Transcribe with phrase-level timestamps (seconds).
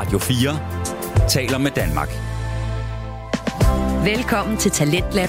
[0.00, 2.08] Radio 4 taler med Danmark.
[4.04, 5.28] Velkommen til Talentlab.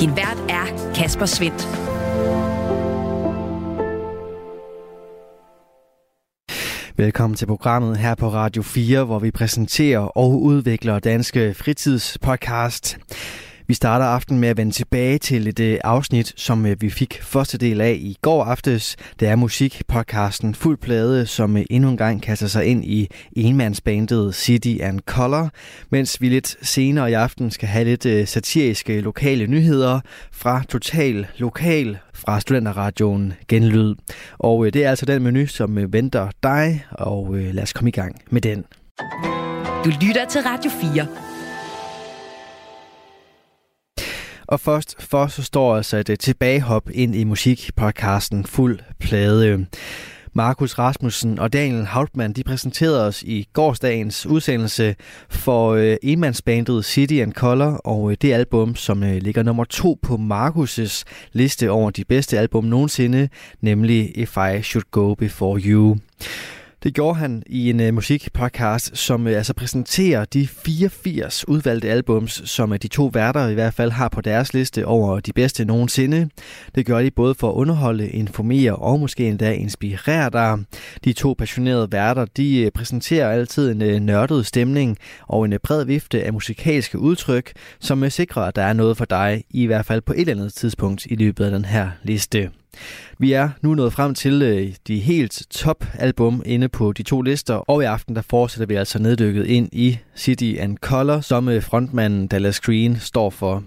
[0.00, 1.68] Din vært er Kasper Svendt.
[6.96, 12.98] Velkommen til programmet her på Radio 4, hvor vi præsenterer og udvikler danske fritidspodcast.
[13.70, 17.22] Vi starter aften med at vende tilbage til et øh, afsnit, som øh, vi fik
[17.22, 18.96] første del af i går aftes.
[19.20, 24.34] Det er musikpodcasten Fuld Plade, som øh, endnu en gang kaster sig ind i enmandsbandet
[24.34, 25.50] City and Color,
[25.90, 30.00] mens vi lidt senere i aften skal have lidt øh, satiriske lokale nyheder
[30.32, 33.94] fra Total Lokal fra Studenterradioen Genlyd.
[34.38, 37.88] Og øh, det er altså den menu, som øh, venter dig, og lad os komme
[37.88, 38.64] i gang med den.
[39.84, 41.29] Du lytter til Radio 4.
[44.50, 49.66] Og først for så står altså et øh, tilbagehop ind i musikpodcasten Fuld Plade.
[50.32, 54.94] Markus Rasmussen og Daniel Hauptmann de præsenterede os i gårsdagens udsendelse
[55.28, 59.98] for øh, enmandsbandet City and Color og øh, det album, som øh, ligger nummer to
[60.02, 63.28] på Markus' liste over de bedste album nogensinde,
[63.60, 65.96] nemlig If I Should Go Before You.
[66.82, 72.42] Det gjorde han i en uh, musikpodcast, som uh, altså præsenterer de 84 udvalgte albums,
[72.44, 75.64] som uh, de to værter i hvert fald har på deres liste over de bedste
[75.64, 76.30] nogensinde.
[76.74, 80.58] Det gør de både for at underholde, informere og måske endda inspirere dig.
[81.04, 85.58] De to passionerede værter, de uh, præsenterer altid en uh, nørdet stemning og en uh,
[85.62, 89.66] bred vifte af musikalske udtryk, som uh, sikrer, at der er noget for dig, i
[89.66, 92.50] hvert fald på et eller andet tidspunkt i løbet af den her liste.
[93.18, 97.22] Vi er nu nået frem til øh, de helt top album inde på de to
[97.22, 101.48] lister, og i aften der fortsætter vi altså neddykket ind i City and Color, som
[101.48, 103.64] øh, frontmanden Dallas Green står for.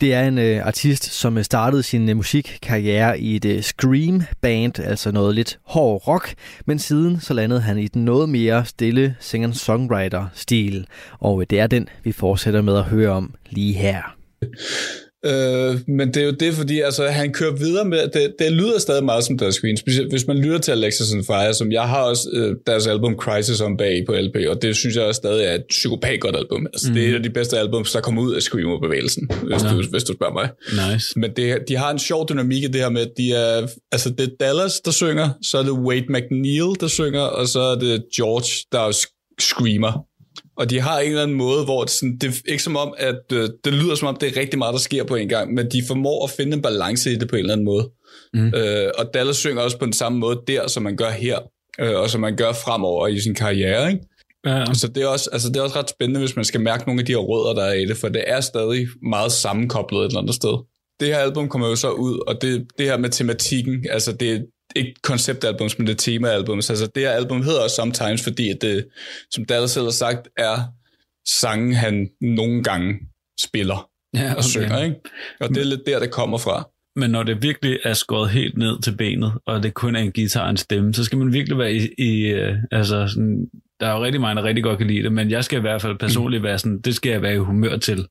[0.00, 4.22] Det er en øh, artist, som øh, startede sin øh, musikkarriere i et øh, scream
[4.40, 6.34] band, altså noget lidt hård rock,
[6.66, 10.86] men siden så landede han i den noget mere stille singer-songwriter-stil,
[11.18, 14.16] og øh, det er den, vi fortsætter med at høre om lige her.
[15.26, 18.78] Øh, men det er jo det, fordi altså, han kører videre med, det, det lyder
[18.78, 21.82] stadig meget som Dust Queen, specielt hvis man lytter til Alexis and Fire, som jeg
[21.82, 25.18] har også øh, deres album Crisis om bag på LP, og det synes jeg også
[25.18, 26.66] stadig er et psykopat godt album.
[26.66, 26.94] Altså, mm.
[26.94, 29.68] Det er et af de bedste albums, der kommer ud af Screamo-bevægelsen, hvis, ja.
[29.68, 30.48] du, hvis du spørger mig.
[30.92, 31.18] Nice.
[31.18, 34.10] Men det, de har en sjov dynamik i det her med, at de er, altså
[34.10, 37.74] det er Dallas, der synger, så er det Wade McNeil, der synger, og så er
[37.74, 39.06] det George, der
[39.38, 40.06] screamer.
[40.56, 42.94] Og de har en eller anden måde, hvor det, sådan, det er ikke som om,
[42.98, 45.54] at øh, det lyder som om, det er rigtig meget, der sker på en gang,
[45.54, 47.90] men de formår at finde en balance i det på en eller anden måde.
[48.34, 48.54] Mm.
[48.54, 51.38] Øh, og Dallas synger også på den samme måde der, som man gør her,
[51.80, 53.92] øh, og som man gør fremover i sin karriere.
[53.92, 54.04] Ikke?
[54.46, 54.64] Ja.
[54.74, 57.00] Så det er, også, altså det er også ret spændende, hvis man skal mærke nogle
[57.00, 60.06] af de her rødder, der er i det, for det er stadig meget sammenkoblet et
[60.06, 60.64] eller andet sted.
[61.00, 64.46] Det her album kommer jo så ud, og det, det her med tematikken, altså det,
[64.76, 66.56] ikke konceptalbum, men det temaalbum.
[66.56, 68.86] Altså det her album hedder også Sometimes, fordi at det,
[69.30, 70.56] som Dallas selv har sagt, er
[71.40, 73.00] sangen, han nogle gange
[73.40, 74.36] spiller ja, okay.
[74.36, 74.82] og synger.
[74.82, 74.96] Ikke?
[75.40, 76.68] Og det er lidt der, det kommer fra.
[76.96, 80.12] Men når det virkelig er skåret helt ned til benet, og det kun er en
[80.12, 83.50] guitar og en stemme, så skal man virkelig være i, i uh, altså sådan,
[83.80, 85.60] der er jo rigtig mange, der rigtig godt kan lide det, men jeg skal i
[85.60, 88.06] hvert fald personligt være sådan, det skal jeg være i humør til.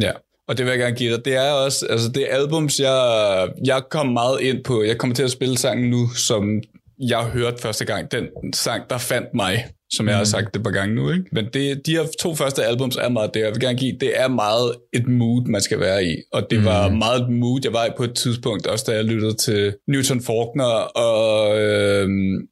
[0.00, 0.12] Ja,
[0.48, 1.24] og det vil jeg gerne give dig.
[1.24, 4.82] Det er også, altså det albums, jeg, jeg kom meget ind på.
[4.82, 6.62] Jeg kommer til at spille sangen nu, som
[6.98, 8.12] jeg hørte første gang.
[8.12, 10.18] Den sang, der fandt mig som jeg mm.
[10.18, 11.10] har sagt det par gange nu.
[11.10, 11.24] Ikke?
[11.32, 13.96] Men det, de her to første albums er meget det, jeg vil gerne give.
[14.00, 16.16] Det er meget et mood, man skal være i.
[16.32, 16.64] Og det mm.
[16.64, 19.74] var meget et mood, jeg var i på et tidspunkt, også da jeg lyttede til
[19.88, 22.08] Newton Faulkner og øh,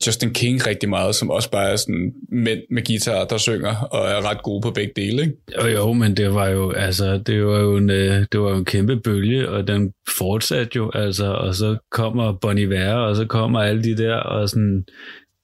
[0.07, 4.09] Justin King rigtig meget, som også bare er sådan mænd med guitar, der synger og
[4.09, 5.23] er ret gode på begge dele.
[5.23, 5.37] Ikke?
[5.63, 8.57] Jo, jo, men det var jo, altså, det var jo en, øh, det var jo
[8.57, 13.27] en kæmpe bølge, og den fortsatte jo, altså, og så kommer Bon Iver, og så
[13.27, 14.85] kommer alle de der, og sådan,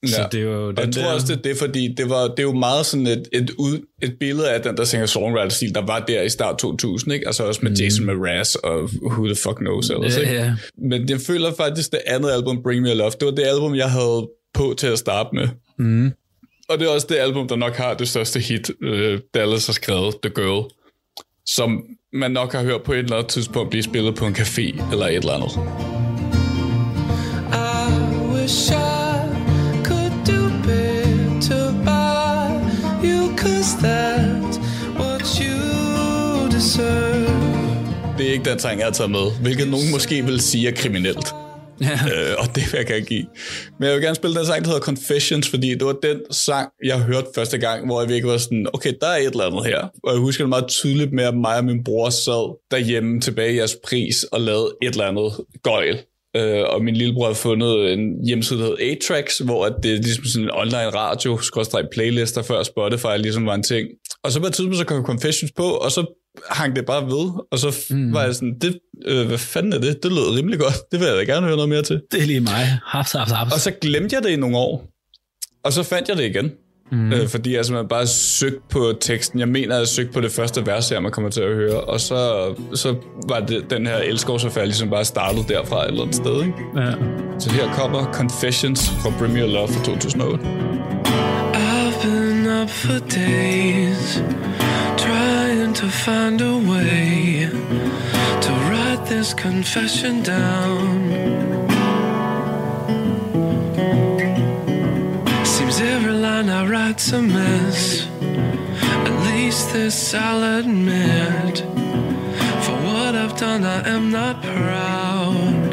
[0.03, 0.07] Ja.
[0.07, 1.13] Så det er jo den jeg tror der...
[1.13, 3.79] også, det er det, fordi det, var, det er jo meget sådan et, et, ud,
[4.01, 7.27] et billede af den der singer-songwriter-stil, der var der i start 2000, ikke?
[7.27, 7.75] Altså også med mm.
[7.75, 10.53] Jason Mraz og Who the Fuck Knows ellers, ja, ja.
[10.77, 13.75] Men jeg føler faktisk, det andet album, Bring Me A Love, det var det album,
[13.75, 15.47] jeg havde på til at starte med.
[15.79, 16.11] Mm.
[16.69, 19.73] Og det er også det album, der nok har det største hit, uh, Dallas har
[19.73, 20.71] skrevet, The Girl,
[21.45, 21.83] som
[22.13, 25.05] man nok har hørt på et eller andet tidspunkt blive spillet på en café eller
[25.05, 25.51] et eller andet.
[27.53, 28.82] I wish I
[38.23, 40.71] Det er ikke den sang, jeg har taget med, hvilket nogen måske vil sige er
[40.71, 41.27] kriminelt.
[41.81, 41.93] Ja.
[41.93, 43.25] Øh, og det vil jeg gerne give.
[43.79, 46.69] Men jeg vil gerne spille den sang, der hedder Confessions, fordi det var den sang,
[46.85, 49.65] jeg hørte første gang, hvor jeg virkelig var sådan, okay, der er et eller andet
[49.65, 49.87] her.
[50.03, 53.53] Og jeg husker det meget tydeligt med, at mig og min bror sad derhjemme tilbage
[53.53, 55.31] i jeres pris og lavede et eller andet
[55.63, 55.99] gøjl
[56.35, 59.95] Øh, og min lillebror har fundet en hjemmeside, der hedder A-Tracks, hvor at det er
[59.95, 63.87] ligesom sådan en online radio, skråstrej playlister, før Spotify ligesom var en ting.
[64.23, 67.31] Og så på et tidspunkt, så kom Confessions på, og så hang det bare ved,
[67.51, 68.13] og så mm.
[68.13, 70.03] var jeg sådan, det, øh, hvad fanden er det?
[70.03, 72.01] Det lød rimelig godt, det vil jeg da gerne høre noget mere til.
[72.11, 72.79] Det er lige mig.
[72.85, 73.53] Haps, haps, haps.
[73.53, 74.85] Og så glemte jeg det i nogle år,
[75.63, 76.51] og så fandt jeg det igen.
[76.91, 77.13] Mm.
[77.13, 79.39] Øh, fordi jeg simpelthen bare søgte på teksten.
[79.39, 81.81] Jeg mener, at jeg søgte på det første vers her, man kommer til at høre.
[81.81, 82.95] Og så, så
[83.27, 86.41] var det den her elskovsaffære ligesom bare startet derfra et eller andet sted.
[86.41, 86.53] Ikke?
[86.75, 86.91] Ja.
[87.39, 90.45] Så her kommer Confessions fra Premier Love fra 2008.
[91.53, 94.23] I've been up for days
[95.83, 97.45] to find a way
[98.45, 100.87] To write this confession down.
[105.45, 108.07] Seems every line I write's a mess.
[109.07, 111.57] At least this I'll admit.
[112.63, 115.69] For what I've done I am not proud.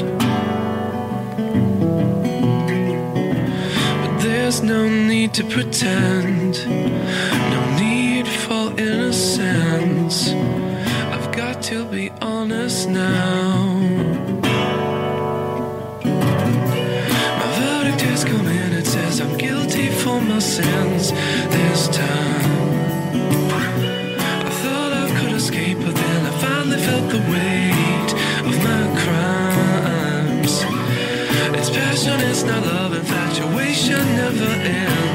[4.03, 6.67] But there's no need to pretend,
[7.55, 9.90] no need for innocence.
[10.11, 13.79] I've got to be honest now.
[17.39, 22.73] My verdict has come in, it says I'm guilty for my sins this time.
[23.53, 28.11] I thought I could escape, but then I finally felt the weight
[28.51, 30.65] of my crimes.
[31.57, 35.10] It's passion, it's not love, infatuation never ends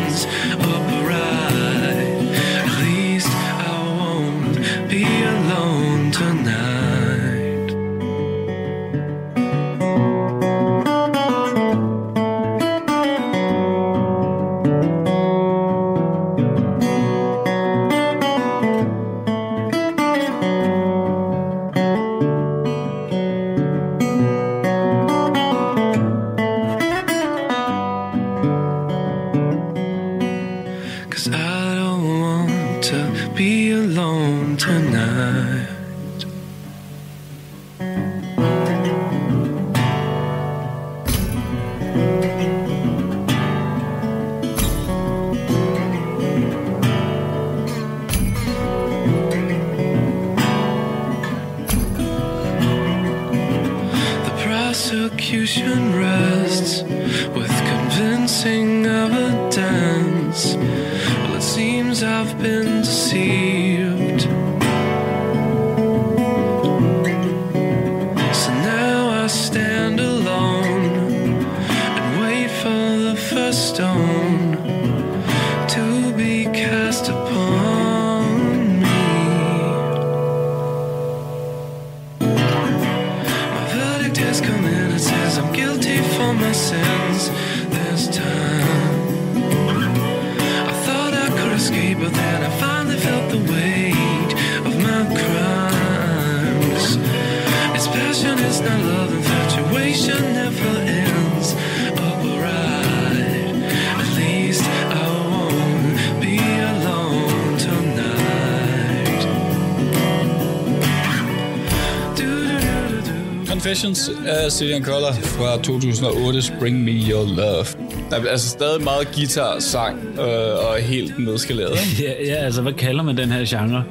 [113.86, 117.66] Confessions af Cillian Collar fra 2008's Bring Me Your Love.
[118.10, 121.78] Der er altså stadig meget guitar, sang øh, og helt nedskaleret.
[122.02, 123.84] Ja, ja, altså, hvad kalder man den her genre?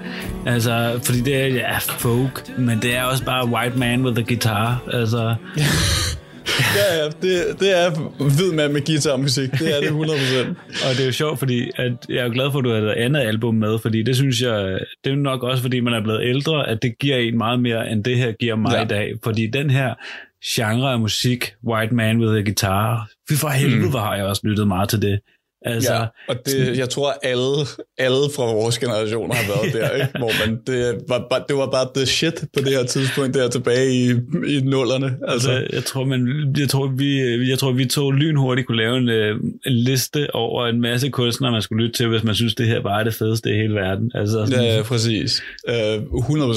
[0.47, 4.23] Altså, fordi det er, ja, folk, men det er også bare white man with a
[4.23, 4.83] guitar.
[4.93, 5.35] Altså,
[6.77, 7.91] ja, ja, det, det er
[8.37, 9.51] hvid mand med guitarmusik.
[9.53, 9.95] Det er det 100%.
[10.89, 12.91] og det er jo sjovt, fordi at jeg er glad for, at du har et
[12.91, 16.21] andet album med, fordi det synes jeg, det er nok også, fordi man er blevet
[16.25, 18.83] ældre, at det giver en meget mere, end det her giver mig Ja.
[18.85, 19.13] i dag.
[19.25, 19.95] Fordi den her
[20.57, 23.93] genre af musik, white man with a guitar, fy for helvede, mm.
[23.93, 25.19] har jeg også lyttet meget til det.
[25.65, 27.67] Altså, Ja, og det, jeg tror, alle,
[27.99, 30.09] alle fra vores generation har været der, ikke?
[30.19, 33.49] hvor man, det, var, bare- det var bare the shit på det her tidspunkt, der
[33.49, 34.11] tilbage i,
[34.57, 35.07] i nullerne.
[35.29, 38.97] Altså, Altså, jeg tror, man, jeg tror, vi, jeg tror, vi to lynhurtigt kunne lave
[38.97, 42.55] en, øh, en liste over en masse kunstnere, man skulle lytte til, hvis man synes,
[42.55, 44.11] det her bare er det fedeste i hele verden.
[44.15, 45.43] Altså, sådan, Ja, præcis.
[45.69, 45.75] Uh,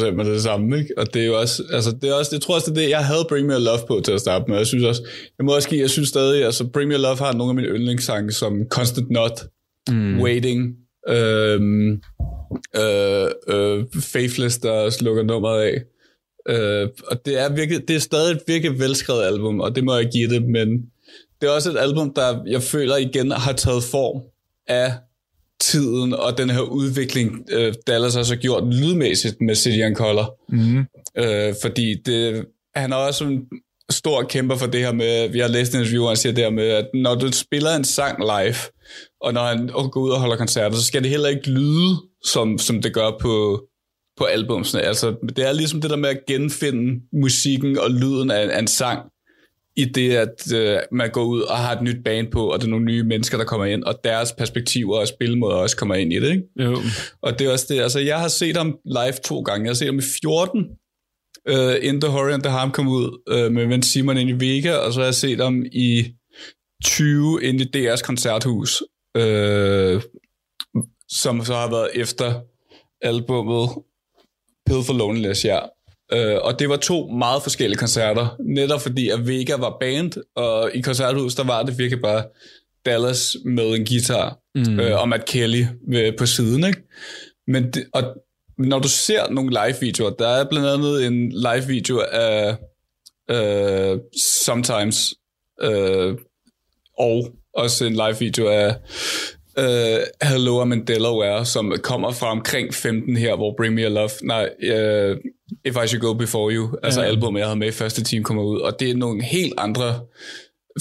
[0.08, 0.90] 100% med det samme, ikke?
[0.98, 2.90] Og det er jo også, altså det er også, jeg tror også, det er det,
[2.90, 4.58] jeg havde Bring Me Your Love på til at starte med.
[4.58, 5.02] Jeg synes også,
[5.40, 7.56] jeg må også give, jeg synes stadig, altså Bring Me Your Love har nogle af
[7.56, 8.54] mine yndlingssange, som
[8.98, 9.50] Constant Not,
[9.89, 10.22] mm.
[10.22, 10.75] Waiting,
[11.08, 12.01] øhm,
[12.75, 15.84] øh, øh, Faithless, der slukker nummeret af.
[16.50, 19.96] Øh, og det er, virkelig, det er stadig et virkelig velskrevet album, og det må
[19.96, 20.70] jeg give det, men
[21.42, 24.22] det er også et album, der jeg føler igen har taget form
[24.68, 24.94] af
[25.60, 30.30] tiden og den her udvikling, øh, Dallas også har gjort lydmæssigt med Cillian Collar.
[30.50, 30.86] mm,
[31.18, 33.42] Øh, fordi det, han er også en,
[33.89, 36.44] stor kæmper for det her med, vi har læst en interview, og han siger det
[36.44, 38.56] her med, at når du spiller en sang live,
[39.22, 42.58] og når han går ud og holder koncerter, så skal det heller ikke lyde, som,
[42.58, 43.63] som det gør på,
[44.17, 44.82] på albumsene.
[44.82, 48.67] Altså, det er ligesom det der med at genfinde musikken og lyden af, af en
[48.67, 49.00] sang,
[49.77, 52.65] i det, at øh, man går ud og har et nyt band på, og der
[52.65, 56.13] er nogle nye mennesker, der kommer ind, og deres perspektiver og spilmåder også kommer ind
[56.13, 56.44] i det, ikke?
[56.60, 56.77] Jo.
[57.22, 59.63] Og det er også det, altså jeg har set ham live to gange.
[59.63, 60.65] Jeg har set ham i 14,
[61.50, 64.46] uh, In The Horror and the Harm kom ud uh, med Vent Simon ind i
[64.46, 66.13] Vega, og så har jeg set ham i
[66.84, 68.84] 20 ind i DR's koncerthus,
[69.18, 70.01] uh,
[71.10, 72.42] som så har været efter
[73.01, 73.70] albummet
[74.66, 75.60] Pill for Loneliness, ja.
[76.16, 80.72] Uh, og det var to meget forskellige koncerter, netop fordi at Vega var band, og
[80.74, 82.24] i koncerthus, der var det virkelig bare
[82.88, 84.80] Dallas med en guitar, mm.
[84.80, 86.82] øh, og Matt Kelly ved, på siden, ikke?
[87.48, 88.04] Men det, og
[88.58, 92.56] når du ser nogle live-videoer, der er blandt andet en live-video af
[93.32, 94.00] uh,
[94.46, 95.14] Sometimes,
[95.64, 96.14] uh,
[97.00, 98.76] og også en live-video af
[99.58, 103.88] uh, Hello, I'm in Delaware, som kommer fra omkring 15 her, hvor Bring Me A
[103.88, 105.18] Love, nej, uh,
[105.66, 107.08] If I Should Go Before You, altså Ja.
[107.08, 110.00] albumet, jeg havde med i første team, kommer ud, og det er nogle helt andre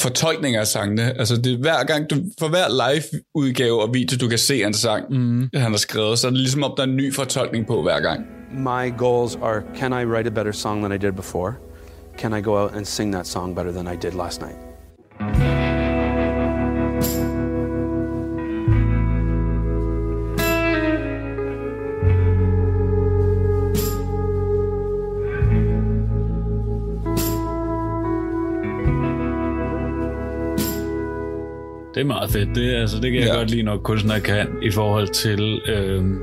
[0.02, 1.18] fortolkninger af sangene.
[1.18, 4.74] Altså det er hver gang, du, for hver live-udgave og video, du kan se en
[4.74, 5.50] sang, mm.
[5.54, 8.00] han har skrevet, så er det ligesom om, der er en ny fortolkning på hver
[8.00, 8.26] gang.
[8.52, 11.52] My goals are can I write a better song than I did before?
[12.18, 15.45] Can I go out and sing that song better than I did last night?
[31.96, 32.48] Det er meget fedt.
[32.54, 33.34] Det, altså, det kan jeg Ja.
[33.36, 35.60] godt lide, når kunstnere kan, i forhold til...
[35.68, 36.16] Øhm,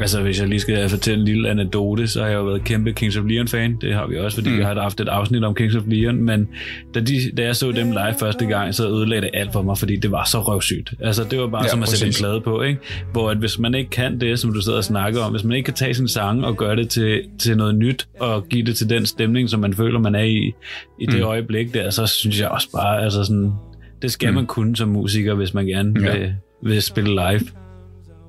[0.00, 2.92] altså, hvis jeg lige skal fortælle en lille anekdote, så har jeg jo været kæmpe
[2.92, 3.76] Kings of Leon-fan.
[3.80, 4.58] Det har vi også, fordi mm.
[4.58, 6.16] jeg har haft et afsnit om Kings of Leon.
[6.22, 6.48] Men
[6.94, 9.78] da, de, da jeg så dem live første gang, så ødelagde det alt for mig,
[9.78, 10.92] fordi det var så røvsygt.
[11.00, 12.80] Altså, det var bare Ja, som at sætte en plade på, ikke?
[13.12, 15.56] Hvor at hvis man ikke kan det, som du sidder og snakker om, hvis man
[15.56, 18.76] ikke kan tage sin sang og gøre det til, til noget nyt, og give det
[18.76, 20.52] til den stemning, som man føler, man er i,
[21.00, 21.22] i det Mm.
[21.26, 23.52] øjeblik der, så synes jeg også bare, altså sådan,
[24.06, 24.34] det skal mm.
[24.34, 26.18] man kunne som musiker, hvis man gerne Ja.
[26.18, 27.40] vil, vil spille live.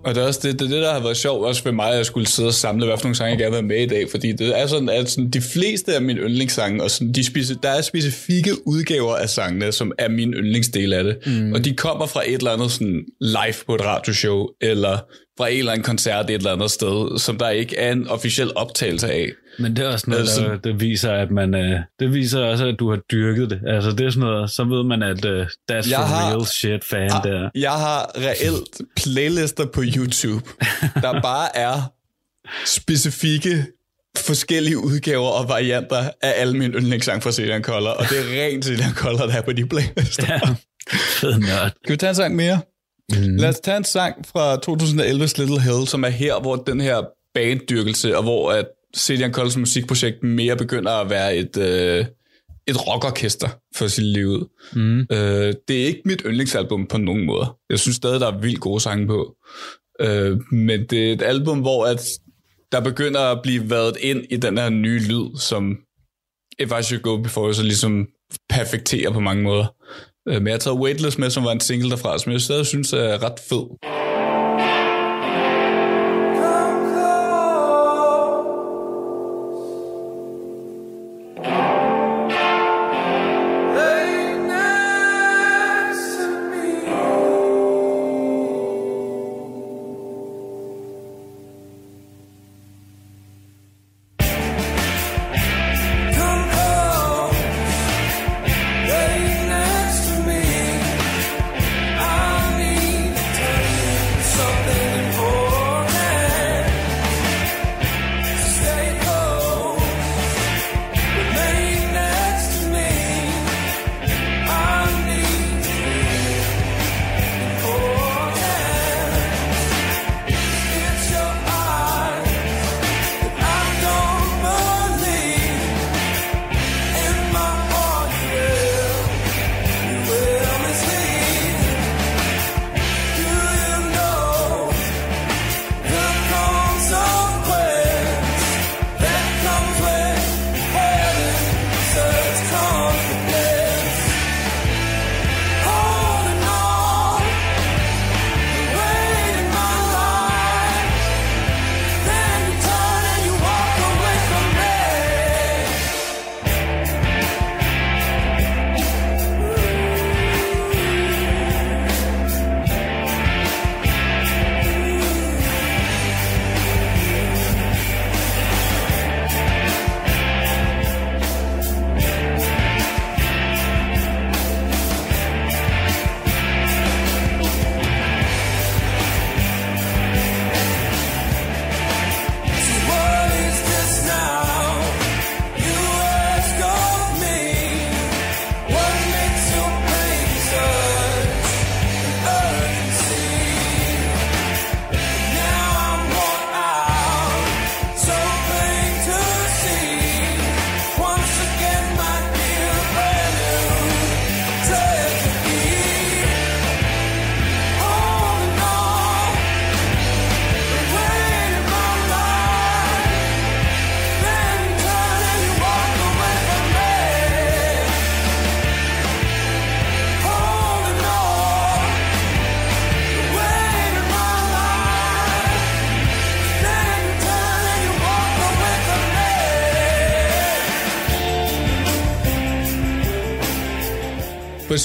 [0.06, 1.98] Og det er også det, det, det, der har været sjovt også for mig, at
[1.98, 4.10] jeg skulle sidde og samle, hvad for nogle sange jeg gerne vil med i dag,
[4.12, 7.60] fordi det er sådan, at sådan, de fleste af mine yndlingssange, og sådan, de speci-
[7.64, 11.54] der er specifikke udgaver af sangene, som er min yndlingsdel af det, mm.
[11.54, 14.98] og de kommer fra et eller andet sådan, live på et radioshow, eller
[15.38, 18.52] fra en eller anden koncert et eller andet sted, som der ikke er en officiel
[18.56, 19.30] optagelse af.
[19.60, 22.66] Men det er også noget, Altså- der, der viser, at man, øh, det viser også,
[22.66, 23.62] at du har dyrket det.
[23.68, 25.32] Altså, det er sådan noget, så ved man, at uh,
[25.72, 27.50] that's Jeg for har- real shit fan Ah, der.
[27.56, 30.50] Jeg har reelt playlister på YouTube,
[31.02, 31.92] der bare er
[32.66, 33.66] specifikke
[34.18, 38.66] forskellige udgaver og varianter af alle mine yndlingssange fra Celine Collar, og det er rent
[38.66, 40.24] Celine Collar, der er på de playlister.
[40.34, 40.40] Ja,
[40.94, 41.72] fed nørd.
[41.84, 42.60] Skal vi tage en sang mere?
[43.16, 43.36] Mm.
[43.36, 47.02] Lad os tage en sang fra 2011's Little Hill, som er her, hvor den her
[47.34, 48.66] banddyrkelse, og hvor at
[48.98, 52.06] Celine Collars musikprojekt mere begynder at være et, øh,
[52.68, 54.50] et rockorkester for sit liv ud.
[54.74, 55.00] Mm.
[55.00, 57.54] Øh, det er ikke mit yndlingsalbum på nogen måde.
[57.70, 59.36] Jeg synes stadig, der er vildt gode sange på.
[60.00, 62.02] Øh, men det er et album, hvor at
[62.72, 65.78] der begynder at blive været ind i den her nye lyd, som
[66.60, 68.08] If I Should Go Before, så ligesom
[68.50, 69.76] perfekterer på mange måder.
[70.28, 72.66] Øh, men jeg har taget Weightless med, som var en single derfra, som jeg stadig
[72.66, 74.07] synes er ret fed.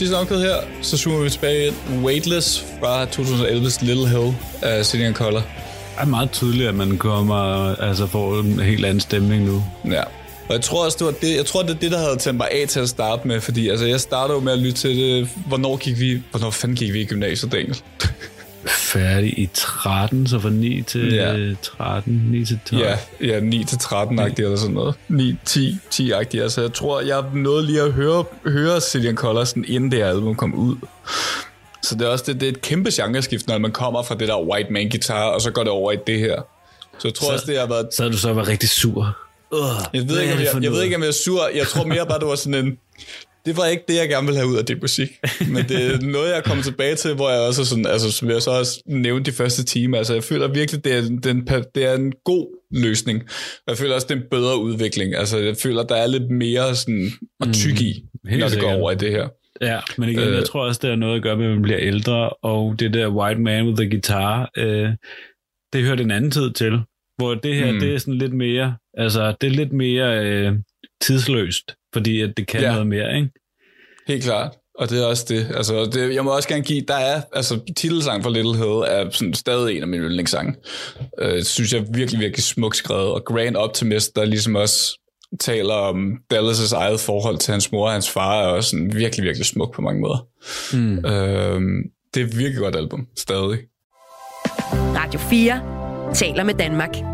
[0.03, 1.73] Sidste omkvæd her, så zoomer vi tilbage.
[2.03, 5.41] Weightless fra 2011's Little Hill af City and Color.
[5.41, 5.45] Det
[5.99, 7.35] er meget tydeligt, at man kommer,
[7.77, 9.65] altså får en helt anden stemning nu.
[9.85, 10.03] Ja.
[10.49, 12.37] Og jeg tror også, det var det, jeg tror, det er det, der havde tændt
[12.37, 14.97] mig af til at starte med, fordi altså, jeg startede jo med at lytte til
[14.97, 17.77] det, hvornår gik vi, hvornår fanden gik vi i gymnasiet, Daniel?
[18.67, 21.33] Færdig i 13, så fra 9 til Ja.
[21.37, 21.55] ja.
[21.63, 22.83] 13, 9 til 12.
[22.83, 24.95] Ja, ja 9 til 13 agtigt eller sådan noget.
[25.09, 26.43] 9, 10, 10 agtigt.
[26.43, 28.81] Altså, jeg tror, jeg nåede lige at høre, høre
[29.15, 30.77] Color, sådan, inden det her album kom ud.
[31.83, 34.29] Så det er også det, det er et kæmpe genreskift, når man kommer fra det
[34.29, 36.43] der white man guitar, og så går det over i det her.
[36.99, 37.89] Så jeg tror så, også, det har været...
[37.95, 39.17] Så du så været rigtig sur.
[39.51, 39.59] Uh,
[39.95, 41.49] Jeg ved, ikke, om jeg, jeg ved ikke, om jeg er sur.
[41.55, 42.79] Jeg tror mere bare, det var sådan en...
[43.47, 45.09] Det var ikke det, jeg gerne ville have ud af det musik.
[45.49, 48.13] Men det er noget, jeg er kommet tilbage til, hvor jeg også er sådan, altså
[48.13, 51.47] som jeg så også nævnte de første timer, altså jeg føler virkelig, det er, den,
[51.75, 53.23] det er en god løsning.
[53.69, 55.15] Jeg føler også, det er en bedre udvikling.
[55.15, 57.93] Altså jeg føler, der er lidt mere sådan at tykke i,
[58.29, 58.81] helt når det går sikkert.
[58.81, 59.29] over i det her.
[59.61, 61.63] Ja, men igen, øh, jeg tror også, det har noget at gøre med, at man
[61.63, 64.89] bliver ældre, og det der white man with the guitar, øh,
[65.73, 66.81] det hører den anden tid til.
[67.19, 67.75] Hvor det her, Mm.
[67.75, 67.81] mm.
[67.81, 70.53] det er sådan lidt mere, altså det er lidt mere øh,
[71.03, 72.71] tidsløst, fordi at det kan Ja.
[72.73, 73.31] noget mere, ikke?
[74.09, 74.53] Helt klart.
[74.79, 75.47] Og det er også det.
[75.57, 79.11] Altså, det, jeg må også gerne give, der er, altså titelsang for Little Hill er
[79.11, 80.55] sådan stadig en af mine yndlingssange.
[81.19, 83.07] Øh, synes jeg er virkelig, virkelig smukt skrevet.
[83.13, 84.99] Og Grand Optimist, der ligesom også
[85.41, 89.25] taler om Dallas' eget forhold til hans mor og hans far, er også sådan virkelig,
[89.25, 90.27] virkelig smuk på mange måder.
[90.73, 90.99] Mm.
[91.07, 91.85] Øh,
[92.15, 93.59] det er et virkelig godt album, stadig.
[94.73, 97.12] Radio 4 taler med Danmark.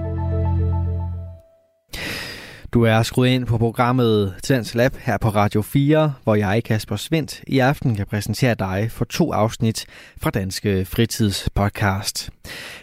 [2.72, 6.96] Du er skruet ind på programmet Tendens Lab her på Radio 4, hvor jeg, Kasper
[6.96, 9.86] Svendt, i aften kan præsentere dig for to afsnit
[10.22, 12.30] fra Danske Fritidspodcast.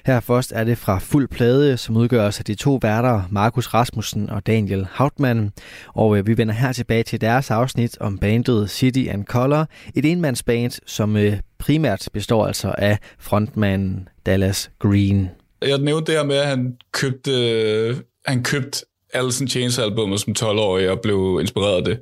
[0.05, 4.29] Her først er det fra Fuld Plade, som udgøres af de to værter, Markus Rasmussen
[4.29, 5.51] og Daniel Hautmann.
[5.87, 10.05] Og øh, vi vender her tilbage til deres afsnit om bandet City and Color, et
[10.05, 15.29] enmandsband, som øh, primært består altså af frontmanden Dallas Green.
[15.61, 17.95] Jeg nævnte det her med, at han købte, øh,
[18.25, 18.79] han købte
[19.15, 21.99] Alice in Chains albumet som 12-årig og blev inspireret af det.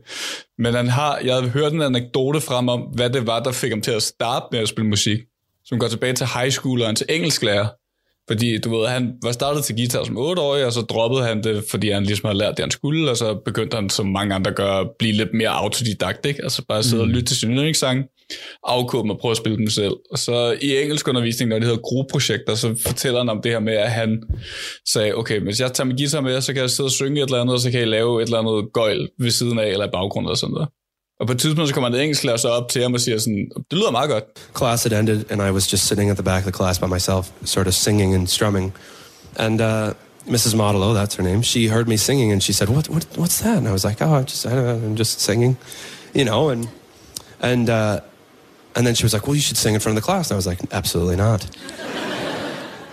[0.57, 3.71] Men han har, jeg havde hørt en anekdote frem om, hvad det var, der fik
[3.71, 5.19] ham til at starte med at spille musik.
[5.65, 7.67] Som går tilbage til high school og til engelsklærer.
[8.27, 11.63] Fordi du ved, han var startet til guitar som 8-årig, og så droppede han det,
[11.69, 14.51] fordi han ligesom havde lært det, han skulle, og så begyndte han, som mange andre
[14.51, 16.43] gør, at blive lidt mere autodidakt, ikke?
[16.43, 17.09] Altså bare sidde mm.
[17.09, 18.05] og lytte til sin yndlingssang,
[18.63, 19.93] afkode dem og prøve at spille dem selv.
[20.11, 23.59] Og så i engelsk undervisning, når det hedder gruppeprojekter, så fortæller han om det her
[23.59, 24.23] med, at han
[24.93, 27.25] sagde, okay, hvis jeg tager min guitar med, så kan jeg sidde og synge et
[27.25, 29.85] eller andet, og så kan jeg lave et eller andet gøjl ved siden af, eller
[29.85, 30.69] i baggrunden og sådan noget.
[31.19, 33.49] Og på et tidspunkt, så kommer en engelsklærer så op til ham og siger sådan,
[33.71, 34.23] det lyder meget godt.
[34.57, 36.85] class had ended and I was just sitting at the back of the class by
[36.85, 38.73] myself, sort of singing and strumming.
[39.35, 39.93] And uh,
[40.27, 40.55] Mrs.
[40.55, 42.89] Modelo, that's her name, she heard me singing and she said, "What?
[42.89, 43.05] What?
[43.17, 45.57] What's that?" And I was like, "Oh, I'm just, I don't know, I'm just singing,"
[46.13, 46.49] you know.
[46.49, 46.67] And
[47.39, 47.99] and uh,
[48.75, 50.35] and then she was like, "Well, you should sing in front of the class." And
[50.35, 51.45] I was like, "Absolutely not.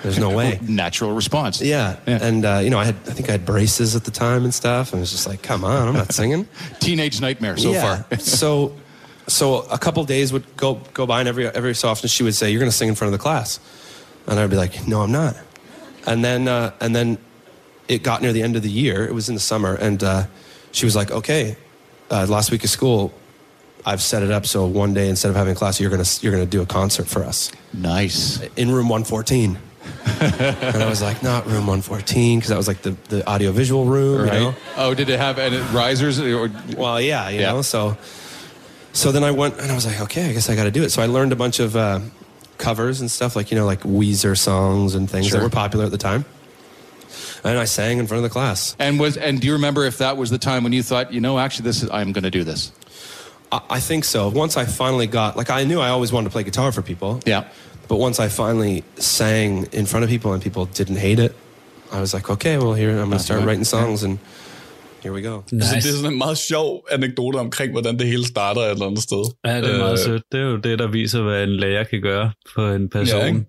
[0.02, 1.60] There's no way." Natural response.
[1.60, 1.96] Yeah.
[2.06, 2.18] Yeah.
[2.22, 4.52] And uh, you know, I had I think I had braces at the time and
[4.52, 6.48] stuff, and I was just like, "Come on, I'm not singing."
[6.80, 8.04] Teenage nightmare so far.
[8.18, 8.74] so,
[9.26, 12.34] so a couple days would go go by, and every every so often she would
[12.34, 13.60] say, "You're going to sing in front of the class,"
[14.26, 15.36] and I'd be like, "No, I'm not."
[16.06, 17.18] And then uh, and then
[17.88, 19.04] it got near the end of the year.
[19.04, 20.24] It was in the summer, and uh,
[20.72, 21.56] she was like, "Okay,
[22.10, 23.12] uh, last week of school."
[23.86, 26.32] I've set it up so one day instead of having a class, you're gonna you're
[26.32, 28.40] gonna do a concert for us Nice.
[28.56, 29.58] in room 114.
[30.20, 33.86] and I was like, not room 114, because that was like the, the audio visual
[33.86, 34.46] room, you know?
[34.48, 34.56] Right.
[34.76, 37.52] Oh, did it have any risers or Well, yeah, you Yeah.
[37.52, 37.62] know.
[37.62, 37.96] So,
[38.92, 40.82] so then I went and I was like, okay, I guess I got to do
[40.82, 40.90] it.
[40.90, 42.00] So I learned a bunch of uh,
[42.58, 45.38] covers and stuff, like you know, like Weezer songs and things Sure.
[45.38, 46.24] that were popular at the time.
[47.42, 48.76] And I sang in front of the class.
[48.78, 51.20] and was and do you remember if that was the time when you thought, you
[51.22, 52.70] know, actually this is I'm going to do this?
[53.52, 54.20] I, I think so.
[54.28, 57.20] Once I finally got, like, I knew I always wanted to play guitar for people.
[57.26, 57.42] Yeah.
[57.88, 61.32] But once I finally sang in front of people and people didn't hate it,
[61.92, 64.18] I was like, okay, well, here I'm going to start writing songs, and
[65.02, 65.42] here we go.
[65.52, 65.66] Nice.
[65.68, 68.86] Så det er sådan en meget sjov anekdote omkring, hvordan det hele starter et eller
[68.86, 69.24] andet sted.
[69.46, 70.22] Ja, det er meget Øh, sødt.
[70.32, 73.20] Det er jo det, der viser, hvad en lærer kan gøre for en person.
[73.20, 73.44] Ja, ikke?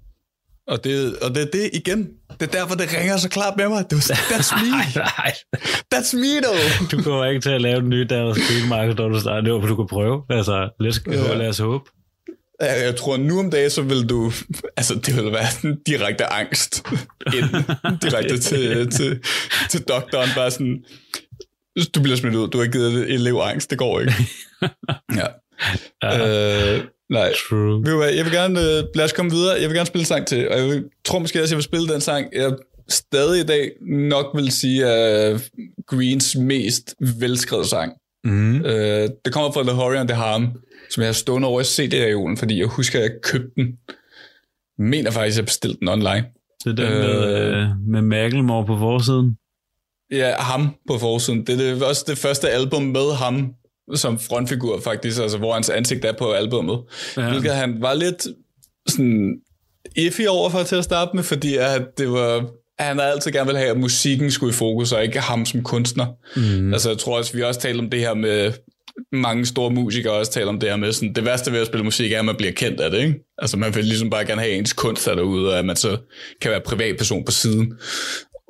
[0.67, 2.09] Og det, og det er det igen.
[2.41, 3.85] Det er derfor, det ringer så klart med mig.
[3.89, 4.01] Det var
[4.33, 4.71] that's me.
[4.95, 5.33] Nej,
[5.93, 6.91] That's me, though.
[6.91, 9.41] du kommer ikke til at lave den nye Dallas Green når du starter.
[9.41, 10.21] Det var, du kan prøve.
[10.29, 11.33] Altså, let's go, Ja.
[11.35, 11.83] lad os håbe.
[12.61, 14.31] Jeg, jeg tror, nu om dagen, så vil du...
[14.77, 16.83] Altså, det vil være sådan direkte angst.
[17.33, 17.45] Ind,
[18.09, 19.19] direkte til, til,
[19.69, 20.29] til doktoren.
[20.35, 20.83] Bare sådan...
[21.95, 22.47] Du bliver smidt ud.
[22.47, 23.69] Du har givet elev angst.
[23.69, 24.13] Det går ikke.
[25.15, 25.25] Ja.
[26.03, 27.33] Ja, Øh, nej.
[27.49, 27.83] true.
[27.83, 29.53] Ved du hvad, jeg vil gerne, øh, lad os komme videre.
[29.61, 31.63] Jeg vil gerne spille en sang til, og jeg vil, tror måske også, jeg vil
[31.63, 32.55] spille den sang, jeg
[32.89, 35.39] stadig i dag nok vil sige er
[35.87, 37.93] Greens mest velskrevet sang.
[38.23, 38.65] Mm.
[38.65, 40.47] Øh, det kommer fra The Horror and the Harm,
[40.89, 43.67] som jeg har stående over i CD-reolen, fordi jeg husker, at jeg købte den.
[44.77, 46.25] Jeg mener faktisk, at jeg bestilte den online.
[46.63, 47.61] Det er den med, Øh.
[47.61, 49.37] øh, med Macklemore på forsiden.
[50.11, 51.47] Ja, ham på forsiden.
[51.47, 53.53] Det er det, også det første album med ham
[53.95, 56.79] som frontfigur faktisk, altså hvor hans ansigt er på albummet.
[57.17, 57.29] Ja.
[57.29, 58.27] Hvilket han var lidt
[58.87, 59.33] sådan
[59.95, 63.47] iffy over for til at starte med, fordi at det var, han har altid gerne
[63.47, 66.05] vil have, at musikken skulle i fokus, og ikke ham som kunstner.
[66.35, 66.73] Mm.
[66.73, 68.51] Altså jeg tror også, vi også talte om det her med,
[69.11, 71.83] mange store musikere også taler om det her med, sådan, det værste ved at spille
[71.83, 73.19] musik er, at man bliver kendt af det, ikke?
[73.37, 75.97] Altså man vil ligesom bare gerne have ens kunst der derude, og at man så
[76.41, 77.73] kan være privatperson på siden.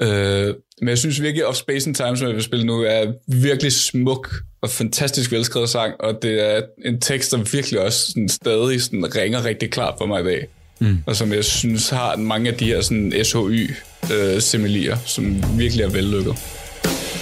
[0.02, 3.12] Øh, men jeg synes virkelig, Of Space and Time, som jeg vil spille nu, er
[3.28, 8.30] virkelig smuk og fantastisk velskrevet sang, og det er en tekst, der virkelig også sådan,
[8.30, 10.48] stadig sådan, ringer rigtig klart for mig i dag.
[10.80, 10.98] Mm.
[11.06, 16.34] Og som jeg synes har mange af de her sådan, SHY-similier, som virkelig er vellykket.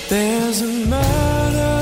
[0.10, 1.79] There's a murder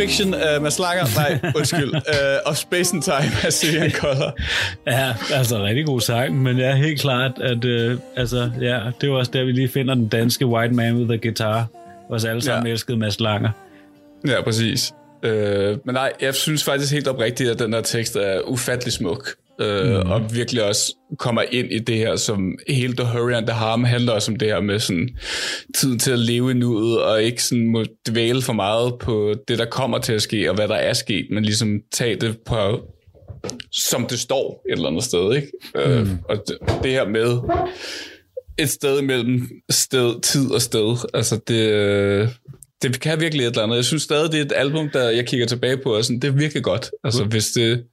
[0.00, 1.04] Fiction af Mads Langer.
[1.16, 1.94] Nej, undskyld.
[1.94, 4.38] uh, of Space and Time af Syrian Color.
[4.86, 9.16] Ja, altså rigtig god sang, men ja, helt klart, at øh, altså, ja, det var
[9.16, 11.66] også der, vi lige finder den danske White Man with a Guitar.
[12.08, 12.72] Vores alle sammen ja.
[12.72, 13.50] elskede Mads Langer.
[14.26, 14.92] Ja, præcis.
[15.22, 19.28] Øh, men nej, jeg synes faktisk helt oprigtigt, at den her tekst er ufattelig smuk.
[19.60, 20.10] Øh, mm.
[20.10, 23.84] Og virkelig også kommer ind i det her, som hele The Hurry and the Harm
[23.84, 25.08] handler også om det her med sådan
[25.74, 29.58] tiden til at leve i nuet, og ikke sådan må dvæle for meget på det,
[29.58, 32.80] der kommer til at ske, og hvad der er sket, men ligesom tage det på,
[33.72, 35.34] som det står et eller andet sted.
[35.34, 35.48] Ikke?
[35.74, 35.80] Mm.
[35.80, 37.38] Øh, og det, det her med
[38.58, 42.28] et sted imellem sted, tid og sted, altså det, øh,
[42.82, 43.76] det kan virkelig et eller andet.
[43.76, 46.28] Jeg synes stadig, det er et album, der jeg kigger tilbage på, og sådan, det
[46.28, 46.90] er virkelig godt.
[47.04, 47.84] Altså, hvis det...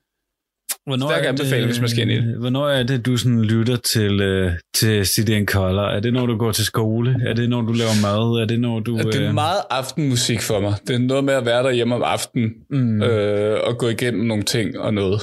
[0.88, 2.38] Hvornår Stærk er anbefaling, hvis man skal ind i det.
[2.40, 5.84] Hvornår er det, du sådan lytter til, øh, til City and Color?
[5.84, 7.16] Er det, når du går til skole?
[7.26, 8.42] Er det, når du laver mad?
[8.42, 8.98] Er det, når du...
[8.98, 10.74] Det er øh, meget aftenmusik for mig.
[10.88, 13.02] Det er noget med at være derhjemme om aftenen, mm.
[13.02, 15.22] øh, og gå igennem nogle ting og noget.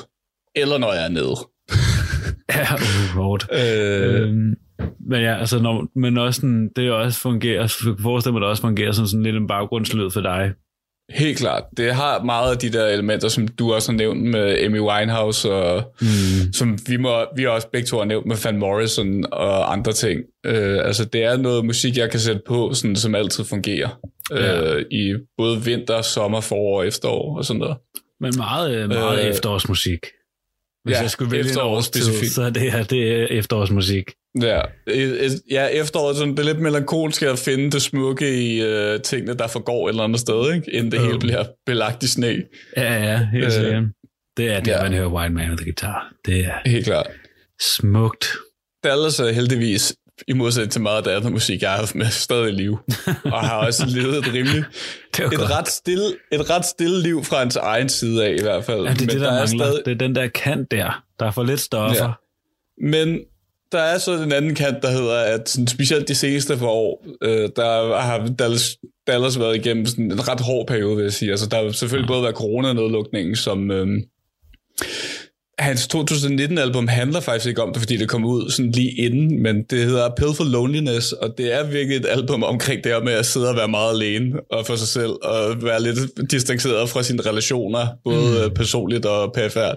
[0.57, 1.35] Eller når jeg er nede.
[2.55, 3.47] Ja, uh, hårdt.
[3.53, 4.55] Øh, Øhm,
[5.11, 8.49] Men ja, altså, når, men også sådan, det også fungerer, jeg kan forestille mig, det
[8.49, 10.53] også fungerer som sådan lidt en baggrundslyd for dig.
[11.11, 11.63] Helt klart.
[11.77, 15.53] Det har meget af de der elementer, som du også har nævnt med Amy Winehouse,
[15.53, 16.53] og mm.
[16.53, 20.21] som vi, må, vi også begge to har nævnt med Van Morrison og andre ting.
[20.49, 23.89] Uh, altså, det er noget musik, jeg kan sætte på, sådan, som altid fungerer.
[24.31, 24.77] Ja.
[24.77, 27.77] Uh, I både vinter, sommer, forår og efterår og sådan noget.
[28.21, 29.99] Men meget, meget øh, efterårsmusik.
[30.85, 32.33] Hvis ja, jeg skulle vælge en årstid, specifikt.
[32.33, 34.11] så er det her det er efterårsmusik.
[34.43, 34.61] Ja,
[35.51, 38.63] ja efteråret sådan, det er lidt melankolsk at finde det smukke i
[38.95, 40.71] uh, tingene, der forgår et eller andet sted, ikke?
[40.73, 41.03] inden det Jo.
[41.07, 42.43] hele bliver belagt i sne.
[42.77, 43.83] Ja, ja, helt Øh, sikkert.
[44.37, 44.83] Det er det, ja.
[44.83, 46.13] man hører White Man with the Guitar.
[46.27, 47.07] Det er Helt klart.
[47.61, 48.27] smukt.
[48.85, 49.95] Dallas er heldigvis,
[50.29, 52.79] i modsætning til meget af det andet musik, jeg har haft med, stadig i liv.
[53.25, 54.59] Og har også levet et rimelig,
[55.19, 55.51] et godt.
[55.51, 58.81] ret, stille, et ret stille liv fra hans egen side af i hvert fald.
[58.87, 59.65] Ja, det er det, der, er mangler.
[59.67, 61.03] stadig- Det er den der kant der.
[61.21, 62.05] Der er for lidt stoffer.
[62.05, 62.11] Ja.
[62.91, 63.19] Men
[63.73, 67.07] der er så den anden kant, der hedder, at sådan, specielt de seneste par år,
[67.23, 71.31] øh, der har Dallas, Dallas været igennem sådan en ret hård periode, vil jeg sige.
[71.31, 73.71] Altså, der har selvfølgelig både været coronanedlukningen, som...
[73.71, 73.87] Øh,
[75.59, 79.63] hans 2019-album handler faktisk ikke om det, fordi det kom ud sådan lige inden, men
[79.63, 83.13] det hedder Pill for Loneliness, og det er virkelig et album omkring det her med
[83.13, 87.03] at sidde og være meget alene og for sig selv, og være lidt distanceret fra
[87.03, 88.55] sine relationer, både mm.
[88.55, 89.77] personligt og perifært,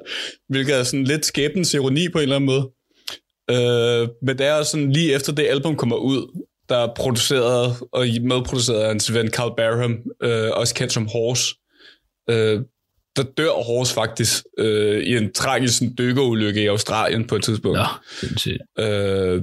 [0.50, 2.70] hvilket er sådan lidt skæbens ironi på en eller anden måde.
[3.52, 7.76] Øh, men det er også sådan, lige efter det album kommer ud, der er produceret
[7.92, 11.56] og medproduceret af hans ven Carl Barham, øh, også kendt som Horse,
[12.30, 12.62] øh,
[13.18, 17.78] der dør Horse faktisk øh, i en tragisk dykkerulykke i Australien på et tidspunkt.
[17.78, 17.86] Nå.
[18.80, 19.42] Øh,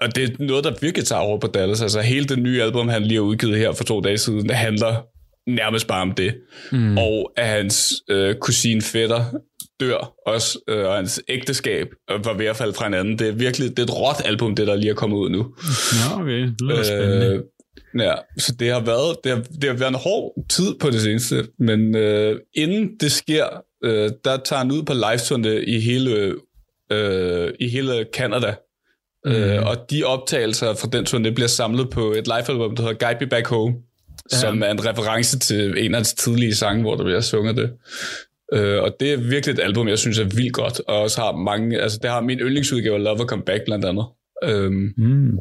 [0.00, 1.82] og det er noget, der virkelig tager over på Dallas.
[1.82, 4.56] Altså hele det nye album, han lige har udgivet her for to dage siden, det
[4.56, 5.02] handler
[5.50, 6.34] nærmest bare om det.
[6.72, 6.98] Mm.
[6.98, 9.24] Og at hans øh, kusine fætter
[9.80, 13.18] dør også, øh, og hans ægteskab øh, var ved at falde fra hinanden.
[13.18, 15.38] Det er virkelig det er et råt album, det der lige er kommet ud nu.
[15.38, 16.40] Nå, okay.
[16.40, 17.42] Det lyder spændende.
[17.98, 21.00] Ja, så det har været det har, det har været en hård tid på det
[21.00, 23.46] seneste, men øh, inden det sker,
[23.84, 26.34] øh, der tager han ud på live i hele
[26.92, 28.54] øh, i hele Canada.
[29.24, 29.32] Mm.
[29.32, 33.18] Øh, og de optagelser fra den turné bliver samlet på et livealbum, der hedder Guide
[33.20, 33.74] Me Back Home,
[34.32, 34.36] ja.
[34.36, 37.70] som er en reference til en af hans tidlige sange, hvor der bliver sunget det.
[38.52, 41.32] Øh, og det er virkelig et album, jeg synes er vildt godt, og også har
[41.32, 44.06] mange, altså det har min yndlingsudgave Love Come Back blandt andet.
[44.44, 45.38] Øhm, Mm.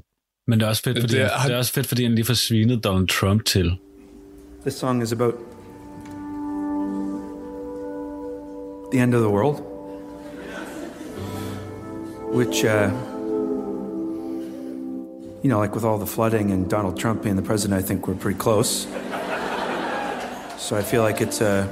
[0.47, 1.87] Men det er også fedt, Det- fordi, det det, er- er, det er også fedt,
[1.87, 3.77] fordi han lige får svinet Donald Trump til.
[4.61, 5.33] This song is about
[8.91, 9.55] the end of the world,
[12.33, 12.91] which, uh,
[15.43, 18.07] you know, like with all the flooding and Donald Trump being the president, I think
[18.07, 18.87] we're pretty close.
[20.59, 21.67] So I feel like it's a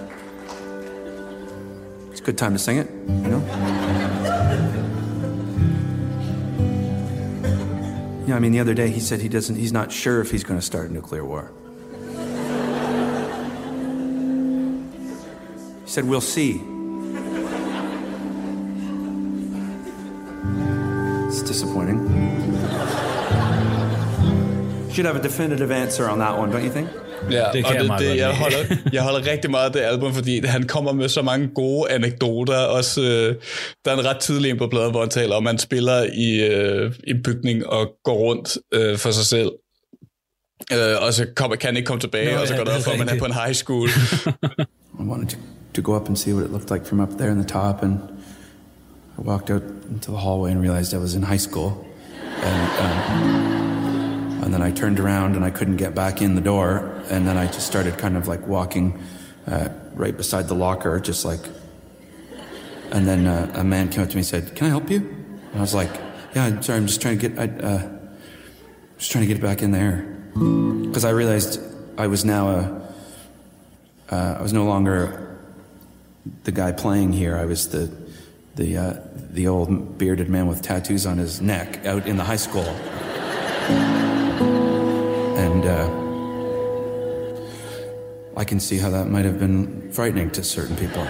[2.12, 4.03] it's a good time to sing it, you know.
[8.26, 9.58] Yeah, I mean, the other day he said he doesn't.
[9.58, 11.52] He's not sure if he's going to start a nuclear war.
[15.84, 16.62] He said, We'll see.
[21.28, 22.00] It's disappointing.
[24.92, 26.90] Should have a definitive answer on that one, don't you think?
[27.32, 28.58] Ja, Det kan og jeg det, meget det, godt jeg, holder,
[28.94, 32.58] jeg holder rigtig meget af det album, fordi han kommer med så mange gode anekdoter.
[32.58, 33.36] Også, øh,
[33.86, 36.04] der er en ret tidlig en på pladen, hvor han taler om, at han spiller
[36.14, 39.52] i øh, en bygning og går rundt øh, for sig selv.
[40.74, 42.74] Øh, og så kommer, kan han ikke komme tilbage, Nå, og så ja, går det
[42.74, 43.90] det op for, at man er på en high school.
[45.00, 45.38] I wanted to,
[45.74, 47.84] to go up and see what it looked like from up there in the top,
[47.84, 47.94] and
[49.18, 51.86] I walked out into the hallway and realized I was in high school.
[52.44, 56.93] And, um, and then I turned around and I couldn't get back in the door,
[57.10, 59.02] and then I just started kind of like walking
[59.48, 61.42] uh, right beside the locker, just like.
[62.92, 65.00] And then uh, a man came up to me and said, "Can I help you?"
[65.00, 65.92] And I was like,
[66.36, 67.90] "Yeah, I'm sorry, I'm just trying to get, I, uh,
[68.98, 71.60] just trying to get back in there," because I realized
[71.98, 72.84] I was now a
[74.14, 75.38] uh, I was no longer
[76.44, 77.36] the guy playing here.
[77.38, 77.92] I was the
[78.56, 78.94] the uh,
[79.32, 82.68] the old bearded man with tattoos on his neck out in the high school,
[85.36, 85.90] and uh,
[88.42, 91.02] I can see how that might have been frightening to certain people.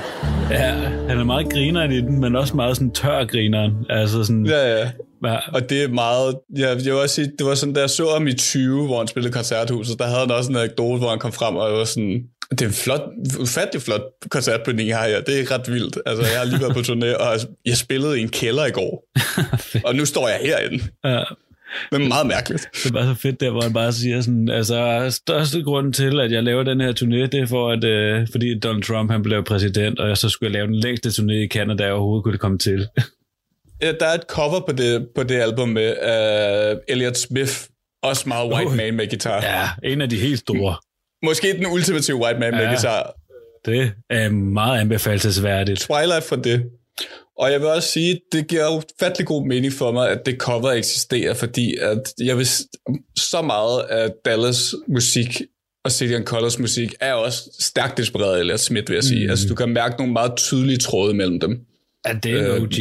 [0.49, 0.71] Ja,
[1.09, 3.85] han er meget grineren i den, men også meget sådan tør grineren.
[3.89, 4.91] Altså sådan, ja, ja.
[5.23, 5.37] ja.
[5.53, 6.35] Og det er meget...
[6.57, 8.97] Ja, jeg vil også sige, det var sådan, da jeg så ham i 20, hvor
[8.97, 11.83] han spillede koncerthuset, der havde han også en anekdote, hvor han kom frem og var
[11.83, 12.23] sådan...
[12.49, 13.01] Det er en flot,
[13.39, 15.21] ufattelig flot koncertbygning, jeg har her.
[15.21, 15.97] Det er ret vildt.
[16.05, 19.03] Altså, jeg har lige været på turné, og jeg spillede i en kælder i går.
[19.87, 20.83] og nu står jeg herinde.
[21.05, 21.23] Ja.
[21.91, 22.69] Men meget mærkeligt.
[22.73, 26.19] Det er bare så fedt der, hvor han bare siger sådan, altså største grund til,
[26.19, 29.23] at jeg laver den her turné, det er for, at, øh, fordi Donald Trump han
[29.23, 32.37] blev præsident, og så skulle jeg lave den længste turné i Canada, jeg overhovedet kunne
[32.37, 32.87] komme til.
[33.81, 35.89] ja, der er et cover på det, på det album med
[36.73, 37.53] uh, Elliot Smith,
[38.03, 38.75] også meget white Oh.
[38.77, 39.41] man med guitar.
[39.41, 40.75] Ja, en af de helt store.
[41.25, 42.67] Måske den ultimative white man med Ja.
[42.69, 43.13] guitar.
[43.65, 45.79] Det er meget anbefalesværdigt.
[45.79, 46.63] Twilight for det.
[47.37, 50.37] Og jeg vil også sige, det giver jo fattelig god mening for mig, at det
[50.37, 52.47] cover eksisterer, fordi at jeg vil
[53.17, 55.41] så meget af Dallas musik
[55.85, 59.25] og City and Colors musik er også stærkt inspireret af Elliot Smith, vil jeg sige.
[59.25, 59.29] Mm.
[59.29, 61.59] Altså, du kan mærke nogle meget tydelige tråde mellem dem.
[62.07, 62.77] Ja, det er Øh, OG.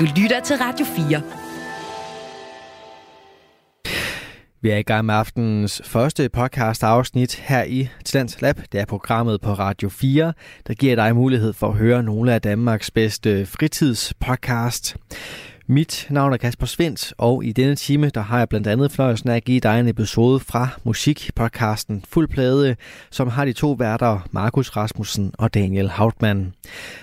[0.00, 1.47] Du lytter til Radio 4.
[4.60, 8.60] Vi er i gang med aftenens første podcast afsnit her i Tidens Lab.
[8.72, 10.32] Det er programmet på Radio 4,
[10.66, 14.96] der giver dig mulighed for at høre nogle af Danmarks bedste fritidspodcast.
[15.70, 19.30] Mit navn er Kasper Svendt, og i denne time der har jeg blandt andet fornøjelsen
[19.30, 22.76] af at give dig en episode fra musikpodcasten Fuld Plade,
[23.10, 26.54] som har de to værter, Markus Rasmussen og Daniel Hautmann.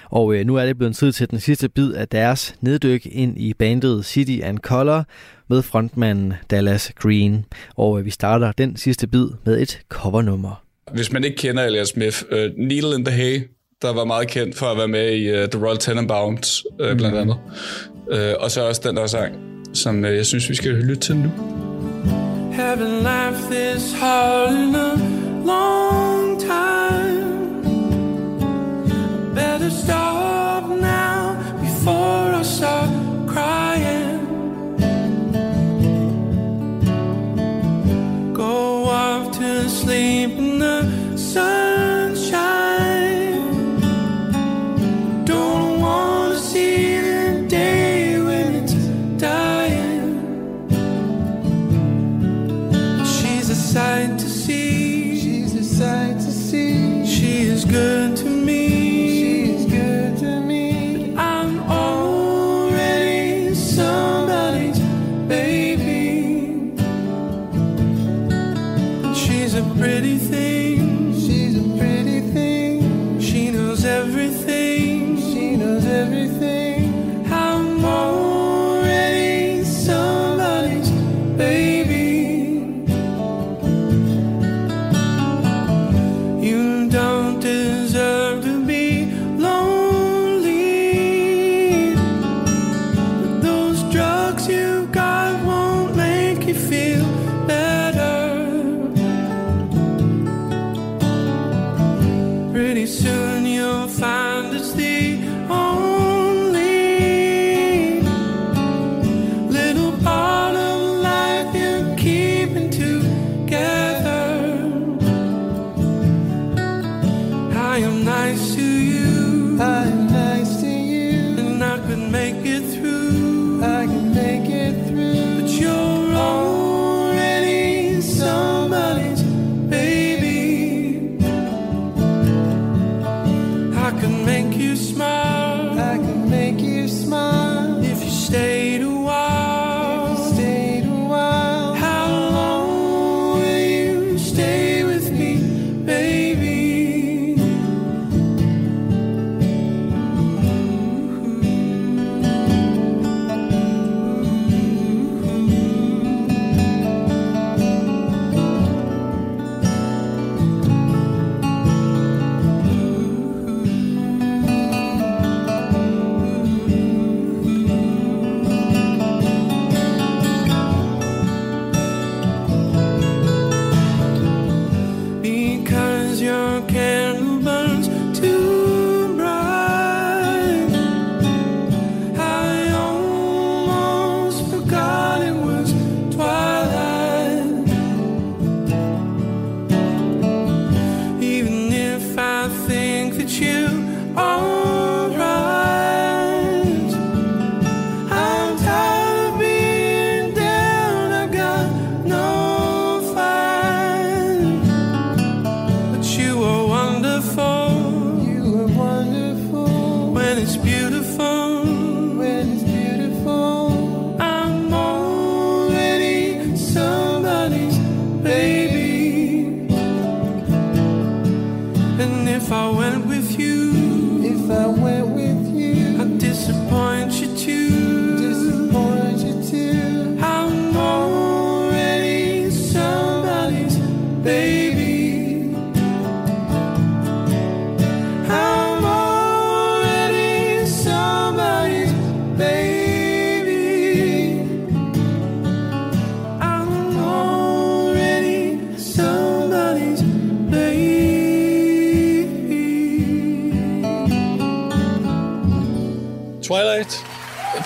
[0.10, 3.38] Og øh, nu er det blevet tid til den sidste bid af deres neddyk ind
[3.38, 5.06] i bandet City and Color
[5.49, 7.45] med frontmanden Dallas Green.
[7.75, 10.63] Og øh, vi starter den sidste bid med et covernummer.
[10.93, 13.41] Hvis man ikke kender Elias Smith, uh, Needle in the Hay,
[13.82, 17.18] der var meget kendt for at være med i uh, The Royal Tenenbaums, uh, blandt
[17.18, 17.38] andet.
[18.12, 19.36] Uh, og så også den der sang,
[19.74, 21.32] som uh, jeg synes, vi skal lytte til nu.
[22.52, 24.96] Haven't laughed this hard in a
[25.46, 27.64] long time.
[29.36, 32.90] Better stop now before I start
[33.28, 34.22] crying.
[38.34, 41.64] Go off to sleep in the sunshine.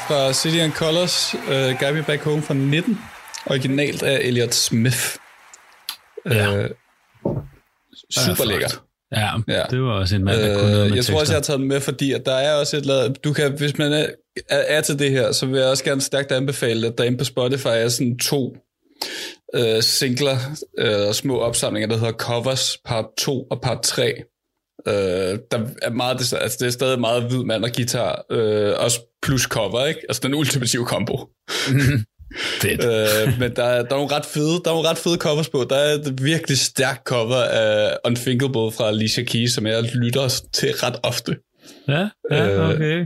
[0.10, 3.00] Fra City and Colors, uh, Guide Me Back Home fra 19,
[3.46, 4.98] originalt af Elliot Smith.
[6.26, 6.68] Ja.
[7.24, 7.36] Uh,
[8.12, 8.82] super lækkert.
[9.16, 9.64] Ja, Ja.
[9.70, 11.40] det var også en mand, der kunne noget Øh, med jeg tror også, jeg har
[11.40, 11.52] tekster.
[11.54, 14.06] taget den med, fordi at der er også et lavet, du kan, hvis man er,
[14.50, 17.18] er, er til det her, så vil jeg også gerne stærkt anbefale, at der inde
[17.18, 18.56] på Spotify er sådan to
[19.56, 20.38] øh, singler
[20.78, 24.14] øh, og små opsamlinger, der hedder Covers, part 2 og part 3.
[24.88, 28.74] Øh, der er meget, det, altså det er stadig meget hvid mand og guitar, øh,
[28.78, 30.00] også plus cover, ikke?
[30.10, 31.18] Altså den ultimative combo.
[32.62, 32.86] Fedt.
[32.86, 35.50] øh, men der er, der er nogle ret fede, der er nogle ret fede covers
[35.50, 35.66] på.
[35.70, 40.70] Der er et virkelig stærkt cover af Unthinkable fra Alicia Keys, som jeg lytter til
[40.74, 41.36] ret ofte.
[41.88, 43.06] Ja, ja, Øh, okay.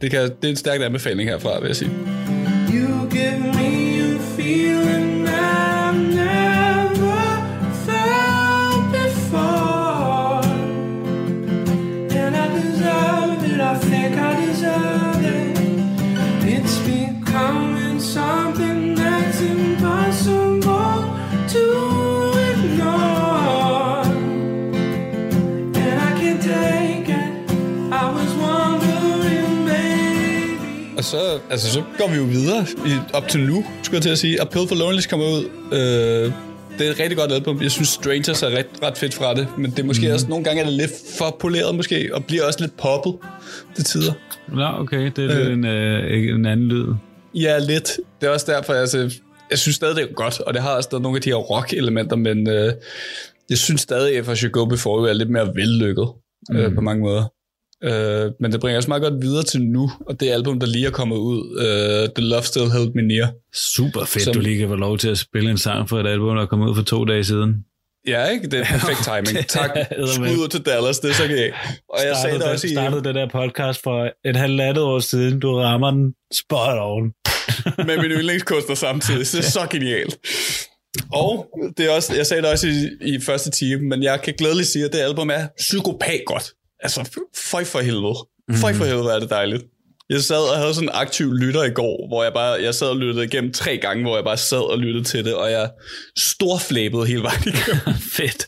[0.00, 1.90] Det, kan, det er en stærk anbefaling herfra, vil jeg sige.
[2.74, 3.49] You give
[31.00, 34.10] Og så, altså, så går vi jo videre i, op til nu, skulle jeg til
[34.10, 34.40] at sige.
[34.40, 35.44] Appeal for Loneliness kommer ud.
[35.72, 36.32] Øh,
[36.78, 37.62] det er et rigtig godt album.
[37.62, 39.48] Jeg synes, Strangers er ret, ret fedt fra det.
[39.58, 40.14] Men det er måske mm.
[40.14, 43.14] også, nogle gange er det lidt for poleret måske, og bliver også lidt poppet
[43.74, 44.12] til tider.
[44.48, 45.52] Nå, okay, det er lidt øh.
[45.52, 46.86] en, øh, en anden lyd.
[47.34, 48.00] Ja, lidt.
[48.20, 49.20] Det er også derfor, altså,
[49.50, 51.36] jeg synes stadig, det er godt, og det har også stadig nogle af de her
[51.36, 52.72] rock-elementer, men øh,
[53.50, 56.08] jeg synes stadig, at I Should Go Before You er lidt mere vellykket
[56.50, 56.56] mm.
[56.56, 57.24] øh, på mange måder.
[57.84, 60.86] Øh, men det bringer os meget godt videre til nu, og det album, der lige
[60.86, 63.28] er kommet ud, øh, The Love Still Held Me Near.
[63.54, 66.06] Super fedt, Som- du lige kan få lov til at spille en sang for et
[66.06, 67.54] album, der kom ud for to dage siden.
[68.06, 68.46] Ja, ikke?
[68.48, 69.46] Det er perfekt timing.
[69.46, 69.70] Tak.
[70.14, 71.54] Skud ud til Dallas, det er så galt.
[71.88, 72.70] Og jeg sagde det også i...
[72.70, 75.40] startede det der podcast for et halvandet år siden.
[75.40, 77.12] Du rammer den spot on.
[77.86, 79.26] med min yndlingskunstner samtidig.
[79.26, 80.18] Så det er så genialt.
[81.12, 84.34] Og det er også, jeg sagde det også i, i første time, men jeg kan
[84.38, 86.52] glædeligt sige, at det album er psykopat godt.
[86.82, 88.14] Altså, føj for helvede.
[88.60, 89.62] Føj for helvede er det dejligt.
[90.10, 92.86] Jeg sad og havde sådan en aktiv lytter i går, hvor jeg bare, jeg sad
[92.86, 95.70] og lyttede igennem tre gange, hvor jeg bare sad og lyttede til det, og jeg
[96.18, 97.94] storflæbede hele vejen igennem.
[98.16, 98.46] Fedt.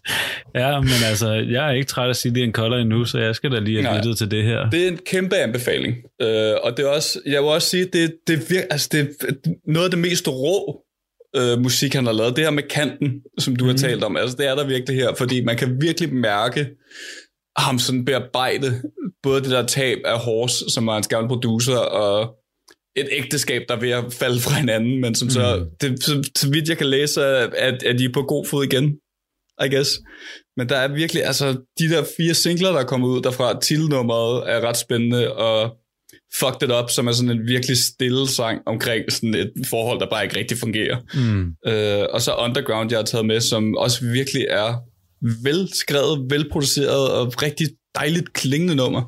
[0.54, 3.50] Ja, men altså, jeg er ikke træt af City and Color endnu, så jeg skal
[3.50, 4.70] da lige have lyttet til det her.
[4.70, 5.94] Det er en kæmpe anbefaling.
[6.22, 9.00] Øh, og det er også, jeg vil også sige, det, det, er vir- altså det
[9.00, 9.34] er
[9.72, 10.80] noget af det mest rå
[11.36, 12.36] øh, musik, han har lavet.
[12.36, 13.70] Det her med kanten, som du mm.
[13.70, 16.68] har talt om, altså det er der virkelig her, fordi man kan virkelig mærke
[17.56, 18.82] ham sådan bearbejde
[19.22, 22.34] både det der tab af Horse, som var hans gamle producer, og
[22.96, 26.50] et ægteskab, der er ved at falde fra hinanden, men som så, det, så, så
[26.50, 28.96] vidt jeg kan læse, at, at de er på god fod igen,
[29.64, 29.90] I guess.
[30.56, 31.46] Men der er virkelig, altså,
[31.78, 35.76] de der fire singler, der er kommet ud derfra, titelnummeret er ret spændende, og
[36.38, 40.10] Fucked It Up, som er sådan en virkelig stille sang omkring sådan et forhold, der
[40.10, 40.98] bare ikke rigtig fungerer.
[41.14, 41.70] Mm.
[41.72, 44.74] Øh, og så Underground, jeg har taget med, som også virkelig er
[45.42, 49.02] velskrevet, velproduceret og rigtig dejligt klingende nummer.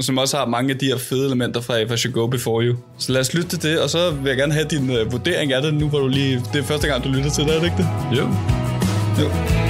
[0.00, 2.64] Som også har mange af de her fede elementer fra If I Should Go Before
[2.64, 2.76] You.
[2.98, 5.52] Så lad os lytte til det, og så vil jeg gerne have din øh, vurdering
[5.52, 6.42] af det, nu hvor du lige...
[6.52, 7.88] Det er første gang, du lytter til det, er det ikke det?
[8.18, 8.28] Jo.
[9.20, 9.63] Jo.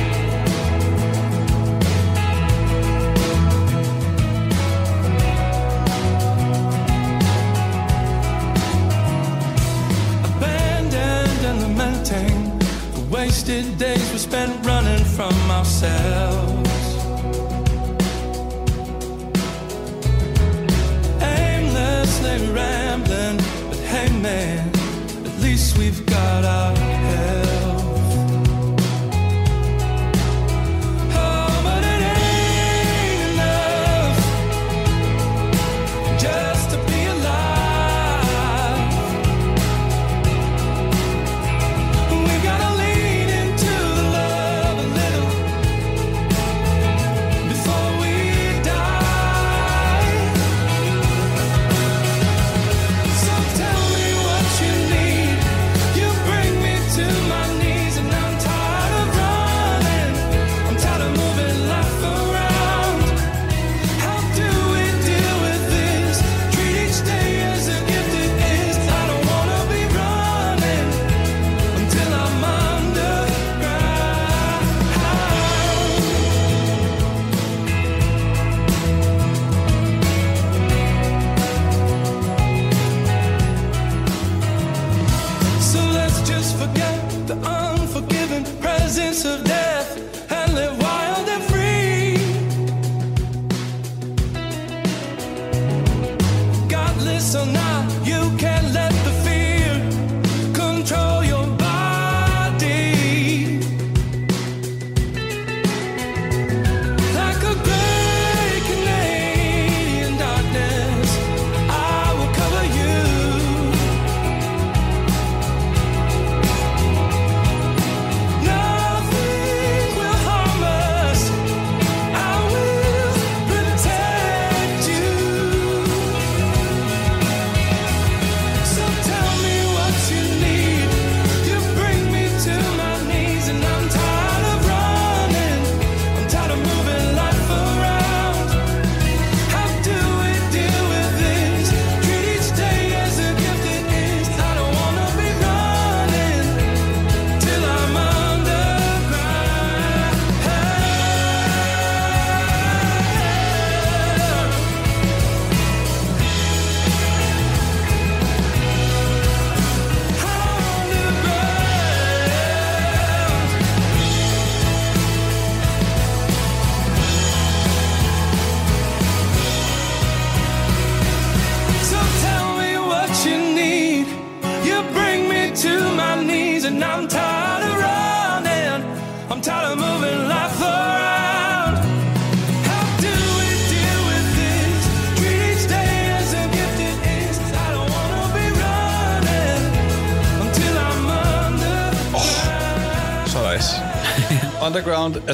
[97.34, 97.73] So now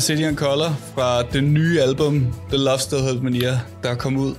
[0.00, 3.94] af City and Color fra det nye album The Love Still Held Me Near, der
[3.94, 4.34] kom ud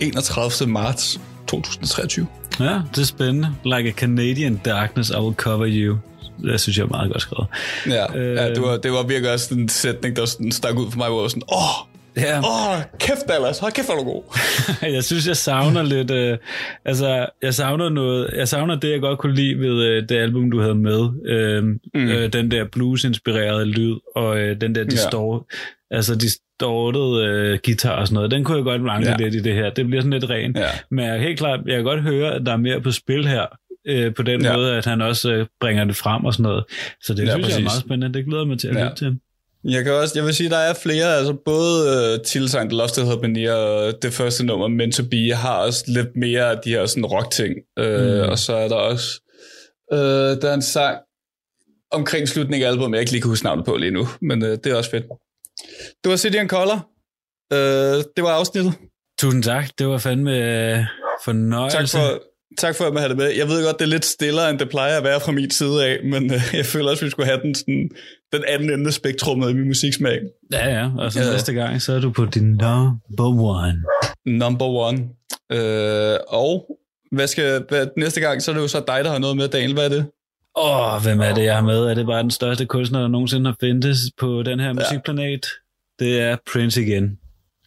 [0.00, 0.70] 31.
[0.70, 2.26] marts 2023.
[2.60, 3.48] Ja, det er spændende.
[3.64, 5.96] Like a Canadian darkness, I will cover you.
[6.42, 7.46] Det synes jeg er meget godt skrevet.
[7.86, 10.90] Ja, øh, ja det, var, det var virkelig også en sætning, der sådan stak ud
[10.90, 12.38] for mig, hvor jeg var sådan, åh, Ja.
[12.38, 14.22] åh, kæft Dallas, hold kæft, er du god.
[14.94, 16.10] jeg synes, jeg savner lidt...
[16.10, 16.38] Øh,
[16.84, 18.30] altså, jeg savner noget...
[18.36, 21.08] Jeg savner det, jeg godt kunne lide ved øh, det album, du havde med.
[21.26, 21.78] Øh, mm.
[21.94, 25.42] øh, den der blues-inspirerede lyd, og øh, den der distort...
[25.52, 25.96] Ja.
[25.96, 28.30] Altså, distorted øh, guitar og sådan noget.
[28.30, 29.16] Den kunne jeg godt mangle Ja.
[29.16, 29.70] lidt i det her.
[29.70, 30.56] Det bliver sådan lidt ren.
[30.56, 30.66] Ja.
[30.90, 33.46] Men jeg, helt klart, jeg kan godt høre, at der er mere på spil her.
[33.88, 34.56] Øh, på den Ja.
[34.56, 36.64] måde, at han også øh, bringer det frem og sådan noget.
[37.02, 37.64] Så det Ja, synes jeg er præcis.
[37.64, 38.18] meget spændende.
[38.18, 38.84] Det glæder jeg mig til at ja.
[38.84, 39.18] lytte til.
[39.64, 42.94] Jeg kan også, jeg vil sige, der er flere, altså både uh, titelsangen The Lost
[42.94, 46.70] Still Near og det første nummer, Meant to Be, har også lidt mere af de
[46.70, 47.54] her sådan rock-ting.
[47.80, 48.30] Uh, Mm.
[48.30, 49.20] Og så er der også,
[49.92, 49.98] uh,
[50.42, 50.98] der er en sang
[51.92, 54.48] omkring slutningen af albumet, jeg ikke lige kan huske navnet på lige nu, men uh,
[54.48, 55.04] det er også fedt.
[56.04, 56.88] Det var City and Color.
[57.54, 58.72] Uh, det var afsnittet.
[59.18, 59.68] Tusind tak.
[59.78, 60.84] Det var fandme øh,
[61.24, 61.78] fornøjelse.
[61.78, 62.22] Tak for,
[62.58, 63.26] tak for at man have det med.
[63.26, 65.84] Jeg ved godt, det er lidt stillere, end det plejer at være fra min side
[65.86, 67.90] af, men uh, jeg føler også, at vi skulle have den, sådan,
[68.34, 70.20] den anden ende af spektrummet i min musiksmag.
[70.52, 70.90] Ja, ja.
[70.98, 71.26] Og så Ja.
[71.26, 71.32] ja.
[71.32, 73.82] næste gang, så er du på din number one.
[74.26, 74.98] Number one.
[75.52, 76.78] Øh, og
[77.12, 79.48] hvad skal, hvad, næste gang, så er det jo så dig, der har noget med,
[79.48, 79.72] Daniel.
[79.72, 80.06] Hvad er det?
[80.58, 81.78] Åh, hvem er det, jeg har med?
[81.78, 85.46] Er det bare den største kunstner, der nogensinde har findes på den her musikplanet?
[85.98, 87.18] Det er Prince igen.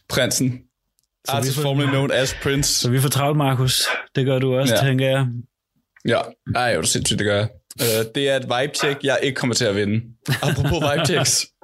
[0.08, 0.58] Prinsen.
[1.26, 2.72] Så Artist får- formerly known as Prince.
[2.74, 3.82] Så vi får travlt, Markus.
[4.14, 4.84] Det gør du også, Ja.
[4.84, 4.88] ja.
[4.88, 5.26] tænker jeg.
[6.08, 6.20] Ja,
[6.54, 7.48] ej, jo, det sindssygt, det gør jeg.
[7.82, 10.00] Øh, det er et vibe-check, jeg ikke kommer til at vinde.
[10.42, 11.46] Apropos vibe-checks.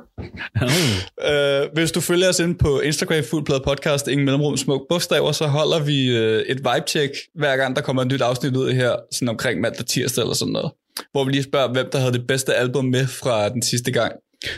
[1.30, 5.46] Øh, hvis du følger os inde på Instagram, Fuldplade Podcast, ingen mellemrum, smuk bogstaver, så
[5.46, 9.28] holder vi øh, et vibe-check, hver gang der kommer et nyt afsnit ud her, sådan
[9.28, 10.72] omkring mandag tirsdag eller sådan noget.
[11.12, 14.12] Hvor vi lige spørger, hvem der havde det bedste album med fra den sidste gang.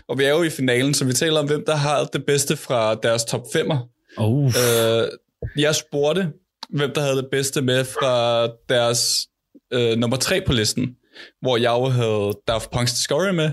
[0.09, 2.57] Og vi er jo i finalen, så vi taler om, hvem der har det bedste
[2.57, 3.79] fra deres top 5'er.
[4.17, 4.47] Oh.
[4.47, 5.09] Øh,
[5.57, 6.29] jeg spurgte,
[6.71, 9.27] hvem der havde det bedste med fra deres
[9.73, 10.97] øh, nummer 3 på listen,
[11.43, 13.51] hvor jeg jo havde Daft Punk's Discovery med,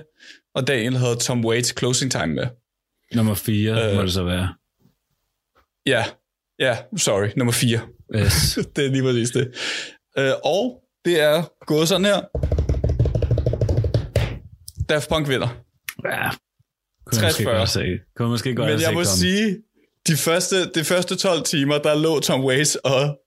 [0.56, 2.48] og Daniel havde Tom Waits Closing Time med.
[3.16, 3.96] Nummer 4 Øh.
[3.96, 4.54] må det så være.
[5.86, 6.06] Ja,
[6.60, 7.80] ja, sorry, nummer 4.
[8.16, 8.54] Yes.
[8.76, 9.52] det er lige præcis det.
[10.18, 12.22] Øh, og det er gået sådan her.
[14.90, 15.48] Daft Punk vinder.
[16.06, 16.30] Ja.
[17.06, 17.50] Kunne jeg måske 60-40.
[17.58, 17.86] godt se.
[18.16, 19.06] Kunne måske godt Men jeg må komme.
[19.06, 19.58] sige,
[20.08, 23.20] de første, de første 12 timer, der lå Tom Waits og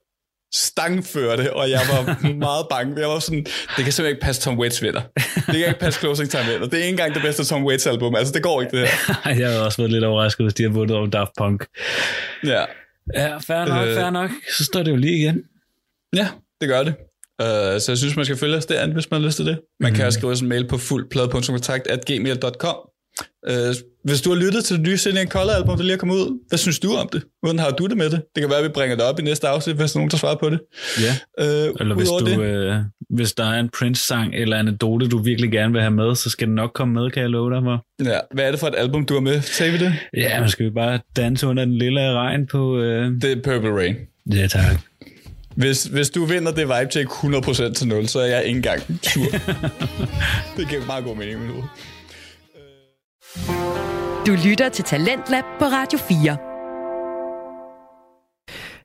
[0.55, 3.01] stangførte, og jeg var meget bange.
[3.01, 5.01] Jeg var sådan, det kan simpelthen ikke passe, Tom Waits vinder.
[5.35, 6.67] Det kan ikke passe, Closing Time vinder.
[6.69, 8.15] Det er ikke engang det bedste Tom Waits album.
[8.15, 9.31] Altså, det går ikke, det her.
[9.43, 11.67] jeg har også været lidt overrasket, hvis de har vundet over Daft Punk.
[12.45, 12.65] Ja,
[13.15, 13.95] Ja, fair nok, Øh.
[13.95, 14.31] fair nok.
[14.59, 15.43] Så står det jo lige igen.
[16.17, 16.29] ja
[16.61, 16.95] det gør det.
[17.43, 17.47] Uh,
[17.81, 19.61] så jeg synes, man skal følge os derinde, hvis man har lyst til det.
[19.81, 22.77] Man kan også skrive os en mail på fuldplade.kontakt.gmail.com
[23.51, 23.55] uh,
[24.07, 26.39] Hvis du har lyttet til det nye Silly Color album, der lige er kommet ud,
[26.49, 27.23] hvad synes du om det?
[27.43, 28.23] Hvordan har du det med det?
[28.35, 30.11] Det kan være, at vi bringer det op i næste afsnit, hvis der er nogen,
[30.11, 30.61] der svarer på det.
[31.01, 31.13] Ja.
[31.45, 32.75] Uh, Eller hvis, du, det, øh,
[33.11, 36.31] hvis der er en Prince-sang eller en anekdote, du virkelig gerne vil have med, så
[36.31, 37.85] skal den nok komme med, kan jeg love dig for.
[38.05, 39.41] ja, hvad er det for et album, du har med?
[39.41, 39.95] Sagde vi det?
[40.17, 42.79] Ja, man skal jo bare danse under den lille regn på...
[42.79, 43.13] Øh...
[43.23, 43.97] Det er Purple Rain.
[44.33, 44.81] Ja, tak.
[45.57, 48.83] Hvis, hvis du vinder det vibe check 100% til 0, så er jeg ikke engang
[49.03, 49.31] sur.
[50.57, 51.65] det giver meget god mening i mit hoved.
[54.27, 56.46] Du lytter til Talentlab på Radio 4.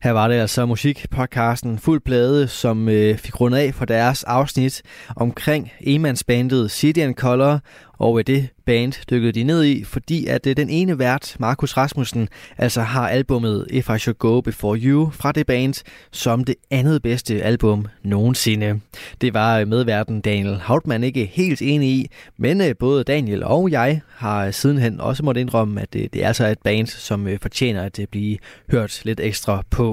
[0.04, 4.82] Her var det altså musikpodcasten Fuld Plade, som øh, fik rundet af for deres afsnit
[5.16, 7.60] omkring emandsbandet City and Color,
[8.02, 11.78] og øh, det band dykkede de ned i, fordi at øh, den ene vært, Markus
[11.78, 12.28] Rasmussen,
[12.58, 17.02] altså har albummet If I Should Go Before You fra det band som det andet
[17.02, 18.80] bedste album nogensinde.
[19.22, 24.02] Det var øh, medverden Daniel Hautmann ikke helt enig i, men både Daniel og jeg
[24.16, 27.99] har sidenhen også måttet indrømme, at det, det er altså et band, som fortjener at
[28.12, 28.38] blive
[28.72, 29.90] hørt lidt ekstra på.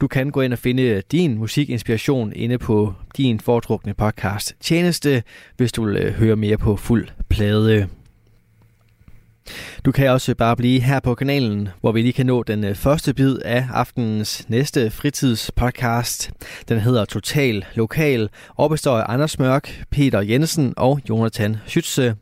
[0.00, 5.22] Du kan gå ind og finde din musikinspiration inde på din foretrukne podcast tjeneste,
[5.56, 7.88] hvis du vil øh, høre mere på fuld plade.
[9.84, 12.74] Du kan også bare blive her på kanalen, hvor vi lige kan nå den øh,
[12.74, 16.30] første bid af aftenens næste fritidspodcast.
[16.68, 22.14] Den hedder Total Lokal og består af Anders Mørk, Peter Jensen og Jonathan Schütze.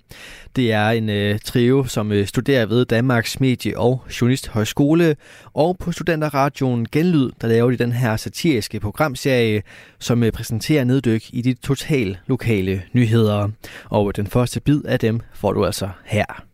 [0.56, 5.16] Det er en øh, trio, som øh, studerer ved Danmarks Medie- og Journalisthøjskole,
[5.54, 9.62] og på Studenterradioen Genlyd, der laver de den her satiriske programserie,
[9.98, 13.48] som øh, præsenterer neddyk i de total lokale nyheder.
[13.84, 16.44] Og den første bid af dem får du altså her.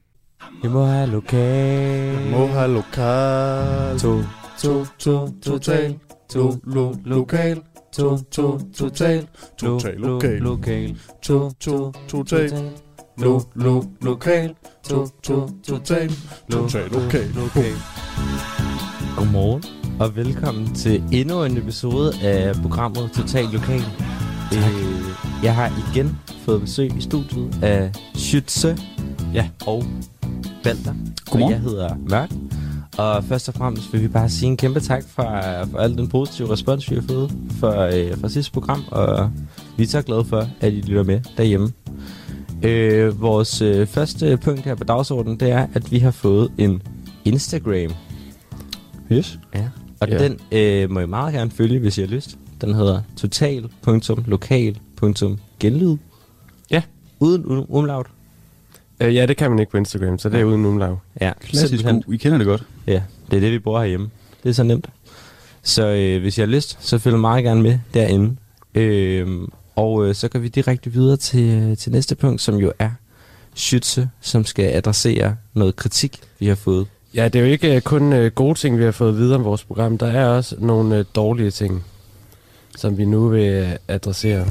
[0.62, 2.24] Vi må have lokal.
[2.24, 3.98] Vi må have lokal.
[3.98, 4.22] To,
[4.62, 5.98] to, to, total.
[6.32, 7.62] To, lo, lokal.
[7.92, 9.26] To, to, total.
[9.58, 10.38] Total lokal.
[10.40, 10.96] lokal.
[11.22, 12.70] To, to, Total.
[13.18, 14.54] Lo, lo, lokal.
[14.88, 16.10] To, to, total.
[16.50, 17.26] Total lokal.
[17.34, 17.72] lokal.
[19.16, 19.64] Godmorgen
[20.00, 23.82] og velkommen til endnu en episode af programmet Total Lokal.
[24.54, 25.04] Øh,
[25.42, 28.80] jeg har igen fået besøg i studiet af Schütze
[29.34, 29.48] ja.
[29.66, 29.84] og
[30.62, 30.94] Balder.
[31.30, 31.42] Godmorgen.
[31.42, 32.30] Og jeg hedder Mørk.
[32.98, 35.22] Og først og fremmest vil vi bare sige en kæmpe tak for,
[35.70, 38.84] for al den positive respons, vi har fået for, øh, fra sidste program.
[38.90, 39.30] Og
[39.76, 41.72] vi er så glade for, at I lytter med derhjemme.
[42.62, 46.82] Øh, vores øh, første punkt her på dagsordenen, det er, at vi har fået en
[47.24, 47.94] Instagram.
[49.12, 49.38] Yes.
[49.54, 49.68] Ja.
[50.00, 50.18] Og ja.
[50.18, 52.38] den øh, må I meget gerne følge, hvis I har lyst.
[52.60, 55.96] Den hedder total.lokal.genlyd.
[56.70, 56.82] Ja.
[57.20, 58.06] Uden um- umlaut.
[59.00, 60.96] Øh, ja, det kan man ikke på Instagram, så det er uden umlag.
[61.20, 62.14] Ja, Klassisk simpelthen.
[62.14, 62.62] I kender det godt.
[62.86, 64.10] Ja, det er det, vi bruger herhjemme.
[64.42, 64.88] Det er så nemt.
[65.62, 68.36] Så øh, hvis I har lyst, så følg meget gerne med derinde.
[68.74, 69.28] Øh,
[69.76, 72.90] og øh, så går vi direkte videre til, til næste punkt, som jo er
[73.56, 76.86] Schütze, som skal adressere noget kritik, vi har fået.
[77.14, 79.44] Ja, det er jo ikke øh, kun øh, gode ting, vi har fået videre om
[79.44, 79.98] vores program.
[79.98, 81.84] Der er også nogle øh, dårlige ting,
[82.76, 84.46] som vi nu vil øh, adressere.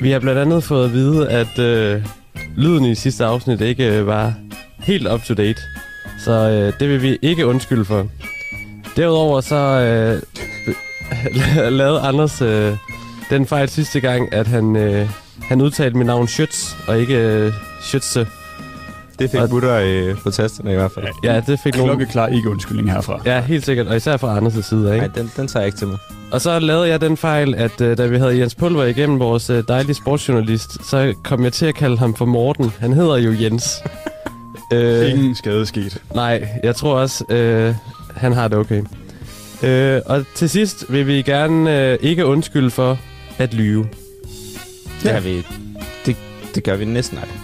[0.00, 2.06] Vi har blandt andet fået at vide, at øh,
[2.56, 4.34] lyden i sidste afsnit ikke øh, var
[4.78, 5.60] helt up to date.
[6.18, 8.06] Så øh, det vil vi ikke undskylde for.
[8.96, 10.22] Derudover så øh,
[11.78, 12.76] lavede Anders øh,
[13.30, 15.08] den fejl sidste gang, at han, øh,
[15.42, 18.43] han udtalte mit navn Schütz, og ikke øh, Schütze.
[19.18, 21.06] Det fik Og- gutter øh, på tasterne i hvert fald.
[21.24, 21.90] Ja, det fik nogle...
[21.90, 23.20] Klokkeklar ikke undskyldning herfra.
[23.26, 25.06] Ja, helt sikkert, og især fra Anders' side, ikke?
[25.06, 25.98] Nej, den, den tager jeg ikke til mig.
[26.32, 29.50] Og så lavede jeg den fejl, at øh, da vi havde Jens Pulver igennem, vores
[29.50, 32.72] øh, dejlige sportsjournalist, så kom jeg til at kalde ham for Morten.
[32.78, 33.64] Han hedder jo Jens.
[34.72, 36.02] øh, Ingen skade sket.
[36.14, 37.74] nej, jeg tror også, øh,
[38.16, 38.82] han har det okay.
[39.62, 42.98] Øh, og til sidst vil vi gerne øh, ikke undskylde for
[43.38, 43.86] at lyve.
[45.02, 45.46] Det, har vi,
[46.06, 46.16] det,
[46.54, 47.40] det gør vi næsten aldrig.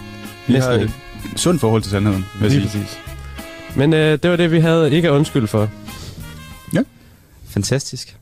[0.47, 0.93] Vi Næsten har ikke.
[1.35, 2.81] Sundt forhold til sandheden, vil Lige sige.
[2.81, 2.99] præcis.
[3.75, 5.69] Men øh, det var det, vi havde ikke at undskylde for.
[7.45, 8.17] Fantastisk.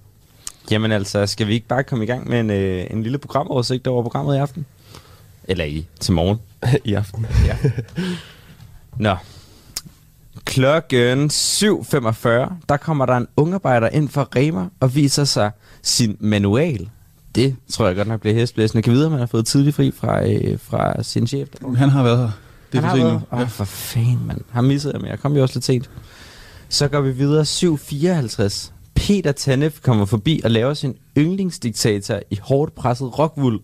[0.72, 3.88] Jamen altså, skal vi ikke bare komme i gang med en, øh, en lille programoversigt
[3.88, 4.66] over programmet i aften?
[5.44, 6.38] Eller i til morgen.
[6.86, 7.26] I aften.
[7.46, 7.58] Ja.
[8.98, 9.16] Nå.
[10.46, 12.28] Klokken 7.45,
[12.70, 16.90] der kommer der en ungarbejder ind fra Rema og viser sig sin manual.
[17.36, 18.82] Det tror jeg godt nok bliver hæsblæsende.
[18.82, 21.48] Kan vide, om han har fået tidlig fri fra, øh, fra sin chef.
[21.78, 22.32] Han har været her.
[22.72, 23.38] Det er Han for sent nu.
[23.42, 24.42] Åh, for fanden, mand.
[24.52, 25.90] Har misset jeg, men jeg kom jo også lidt sent.
[26.70, 27.42] Så går vi videre.
[27.44, 28.72] 7.54.
[28.96, 33.60] Peter Tanef kommer forbi og laver sin yndlingsdiktator i hårdt presset rockwool.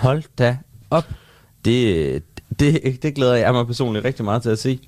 [0.00, 0.58] Hold da
[0.90, 1.04] op.
[1.64, 2.22] Det,
[2.58, 4.80] det, det glæder jeg mig personligt rigtig meget til at se.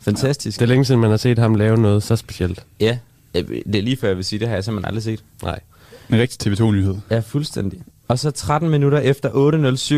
[0.00, 0.58] Fantastisk.
[0.60, 2.64] Det er længe siden, man har set ham lave noget så specielt.
[2.80, 2.98] Ja,
[3.34, 5.24] det er lige før jeg vil sige, det har jeg simpelthen aldrig set.
[5.42, 5.60] Nej.
[6.10, 6.96] En rigtig TV2-nyhed.
[7.10, 7.82] Ja, fuldstændig.
[8.10, 9.28] Og så 13 minutter efter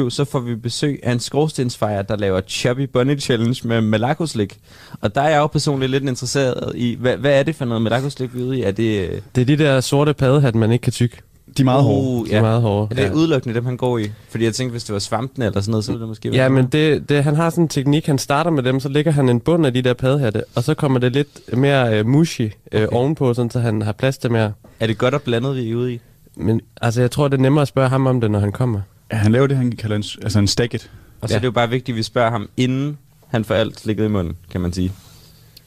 [0.07, 4.59] 8.07, så får vi besøg af en skorstensfejr, der laver Chubby Bunny Challenge med malakoslik.
[5.01, 7.83] Og der er jeg jo personligt lidt interesseret i, hvad, hvad er det for noget
[7.83, 8.63] malakoslik vi er ude i?
[8.63, 9.09] Er det...
[9.11, 11.17] øh, Det er de der sorte paddehat, man ikke kan tykke.
[11.57, 12.09] De er meget hårde.
[12.21, 12.89] Uh, De er meget hårde.
[12.91, 13.13] Er det Ja.
[13.13, 14.11] udelukkende dem, han går i?
[14.31, 16.43] Fordi jeg tænkte, hvis det var svampene eller sådan noget, så ville det måske være
[16.43, 19.13] Ja, men det, det, han har sådan en teknik, han starter med dem, så lægger
[19.13, 22.41] han en bund af de der padhatte, og så kommer det lidt mere uh, mushy
[22.43, 22.87] uh, okay.
[22.93, 24.53] ovenpå, sådan, så han har plads til mere.
[24.81, 26.01] Er det godt og blandet, vi er ude i?
[26.37, 28.81] Men altså, jeg tror, det er nemmere at spørge ham om det, når han kommer.
[29.13, 30.91] Ja, han laver det, han kalder en, altså en stacket.
[31.21, 31.37] Og så ja.
[31.37, 34.09] er det jo bare vigtigt, at vi spørger ham, inden han får alt slikket i
[34.09, 34.93] munden, kan man sige.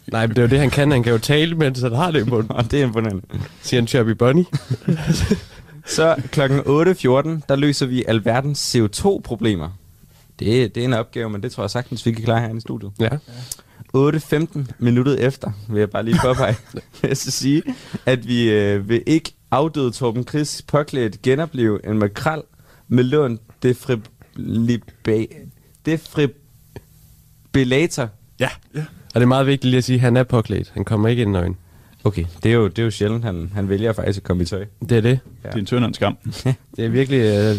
[0.08, 0.92] Nej, men det er jo det, han kan.
[0.92, 2.52] Han kan jo tale, mens han har det i munden.
[2.58, 3.22] Og det er imponerende.
[3.62, 4.44] Siger han Chubby Bunny.
[5.86, 6.66] Så klokken 8.14,
[7.50, 9.70] der løser vi alverdens CO2-problemer.
[10.40, 12.60] Det, det er en opgave, men det tror jeg sagtens, vi kan klare her i
[12.60, 12.92] studiet.
[13.00, 13.10] Ja.
[13.98, 17.64] 8.15 minuttet efter, vil jeg bare lige påpege, vil jeg så sige,
[18.06, 22.42] at vi øh, vil ikke afdøde Torben Chris påklædt genopleve en makrel
[22.88, 25.26] med lån defibrillator.
[25.86, 28.10] Defibrillator.
[28.40, 28.80] Ja, ja.
[28.80, 30.72] Og det er meget vigtigt lige at sige, at han er påklædt.
[30.74, 31.58] Han kommer ikke ind nøgen.
[32.04, 34.46] Okay, det er jo, det er jo sjældent, han, han vælger faktisk at komme i
[34.46, 34.66] tøj.
[34.90, 35.20] Det er det.
[35.44, 36.18] Det er en tynd skam.
[36.76, 37.58] Det er virkelig uh,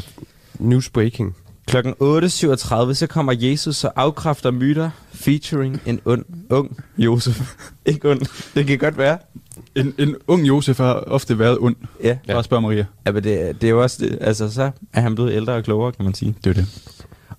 [0.69, 1.37] newsbreaking.
[1.67, 7.41] Klokken 8.37, så kommer Jesus og afkræfter myter, featuring en und, ung Josef.
[7.87, 8.21] ikke ond,
[8.55, 9.19] det kan godt være.
[9.77, 11.77] En, en ung Josef har ofte været ond.
[12.03, 12.19] Ja.
[12.29, 12.85] Bare spørg Maria.
[13.07, 14.19] Ja, men det, det er jo også det.
[14.21, 16.35] Altså, så er han blevet ældre og klogere, kan man sige.
[16.45, 16.67] Det er det.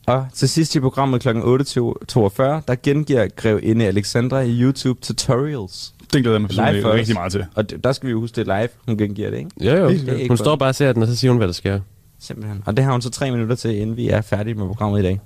[0.05, 1.27] Og til sidst i programmet kl.
[1.29, 5.93] 8.42, der gengiver Grevinde Alexandra i YouTube tutorials.
[6.13, 6.95] Den glæder jeg mig personligt for os.
[6.95, 7.45] rigtig meget til.
[7.55, 9.49] Og d- der skal vi jo huske, det er live, hun gengiver det, ikke?
[9.61, 9.89] Ja, jo.
[9.89, 11.79] Det ikke Hun står bare og ser den, og så siger hun, hvad der sker.
[12.19, 12.63] Simpelthen.
[12.65, 15.03] Og det har hun så tre minutter til, inden vi er færdige med programmet i
[15.03, 15.19] dag.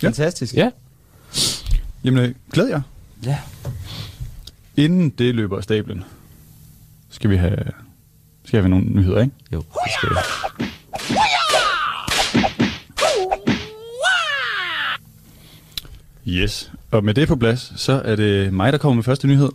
[0.00, 0.54] Fantastisk.
[0.54, 0.70] Ja.
[2.04, 2.80] Jamen, øh, glæd jer.
[3.26, 3.38] Ja.
[4.76, 6.04] Inden det løber af stablen,
[7.10, 7.58] skal vi have,
[8.44, 9.32] skal vi have nogle nyheder, ikke?
[9.52, 10.14] Jo, det skal vi.
[16.26, 16.72] Yes.
[16.90, 19.48] Og med det på plads, så er det mig, der kommer med første nyhed.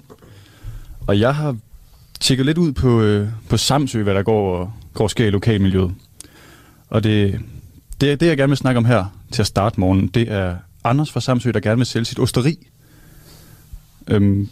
[1.07, 1.57] Og jeg har
[2.19, 5.95] tjekket lidt ud på, øh, på Samsø, hvad der går, går og sker i lokalmiljøet.
[6.89, 7.39] Og det,
[8.01, 11.11] det, det, jeg gerne vil snakke om her til at starte morgen, det er Anders
[11.11, 12.67] fra Samsø, der gerne vil sælge sit osteri.
[14.07, 14.49] Øhm,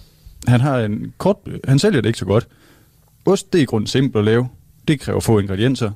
[0.48, 1.38] han har en kort,
[1.68, 2.48] han sælger det ikke så godt.
[3.26, 4.50] Ost, det er i grunden simpelt at lave.
[4.88, 5.92] Det kræver få ingredienser.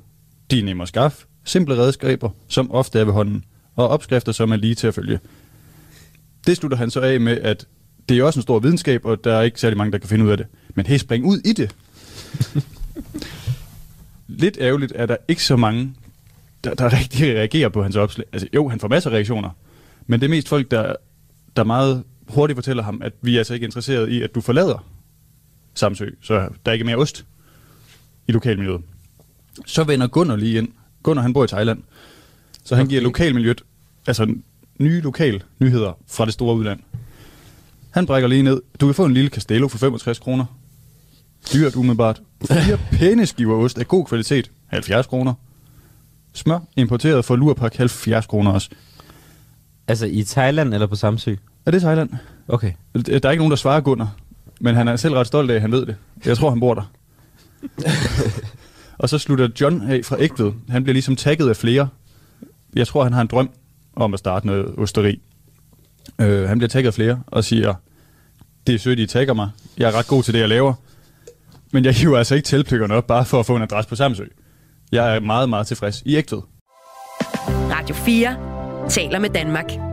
[0.52, 1.26] De er nemme at skaffe.
[1.44, 3.44] Simple redskaber, som ofte er ved hånden.
[3.76, 5.20] Og opskrifter, som er lige til at følge.
[6.48, 7.68] Det slutter han så af med, at
[8.10, 10.26] det er også en stor videnskab, og der er ikke særlig mange, der kan finde
[10.26, 10.46] ud af det.
[10.76, 11.76] Men hey, spring ud i det.
[14.28, 15.94] Lidt ærgerligt er der ikke så mange,
[16.64, 18.28] der, der rigtig reagerer på hans opslag.
[18.34, 19.50] Altså jo, han får masser af reaktioner,
[20.08, 20.96] men det er mest folk, der,
[21.56, 24.86] der meget hurtigt fortæller ham, at vi er altså ikke interesseret i, at du forlader
[25.78, 27.26] Samsø, så der er ikke mere ost
[28.28, 28.82] i lokalmiljøet.
[29.66, 30.68] Så vender Gunnar lige ind.
[31.04, 31.84] Gunnar, han bor i Thailand.
[32.64, 32.90] Så han okay.
[32.90, 33.62] giver lokalmiljøet,
[34.08, 34.36] altså
[34.80, 36.80] nye lokal nyheder fra det store udland.
[37.92, 38.62] Han brækker lige ned.
[38.80, 40.46] Du kan få en lille Castello for 65 kroner.
[41.54, 42.22] Dyrt umiddelbart.
[42.46, 44.52] Fire pæne skiver ost af god kvalitet.
[44.68, 45.34] 70 kroner.
[46.34, 48.70] Smør importeret fra Lurpak 70 kroner også.
[49.88, 51.36] Altså i Thailand eller på Samsø?
[51.66, 52.10] Er det Thailand?
[52.48, 52.74] Okay.
[52.96, 54.16] Der er ikke nogen, der svarer Gunnar.
[54.60, 55.96] Men han er selv ret stolt af, at han ved det.
[56.26, 56.92] Jeg tror, han bor der.
[59.00, 60.52] og så slutter John af fra Ægtved.
[60.70, 61.88] Han bliver ligesom tagget af flere.
[62.76, 63.50] Jeg tror, han har en drøm
[63.96, 65.22] om at starte noget osteri.
[66.20, 67.74] Øh, han bliver tagget af flere og siger,
[68.68, 69.50] det er sødt, I tagger mig.
[69.78, 70.74] Jeg er ret god til det, jeg laver.
[71.72, 74.24] Men jeg hiver altså ikke tilplykkerne op, bare for at få en adresse på Samsø.
[74.92, 76.42] Jeg er meget, meget tilfreds i Ægtved.
[77.72, 78.38] Radio 4
[78.90, 79.87] taler med Danmark.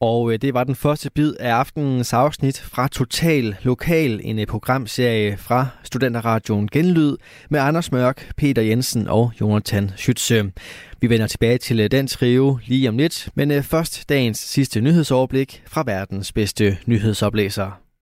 [0.00, 4.46] Og øh, det var den første bid af aftenens afsnit fra Total Lokal, en øh,
[4.46, 7.16] programserie fra Studenterradioen Genlyd
[7.50, 10.50] med Anders Mørk, Peter Jensen og Jonathan Schütze.
[11.00, 14.80] Vi vender tilbage til øh, den trio lige om lidt, men øh, først dagens sidste
[14.80, 17.85] nyhedsoverblik fra verdens bedste nyhedsoplæser.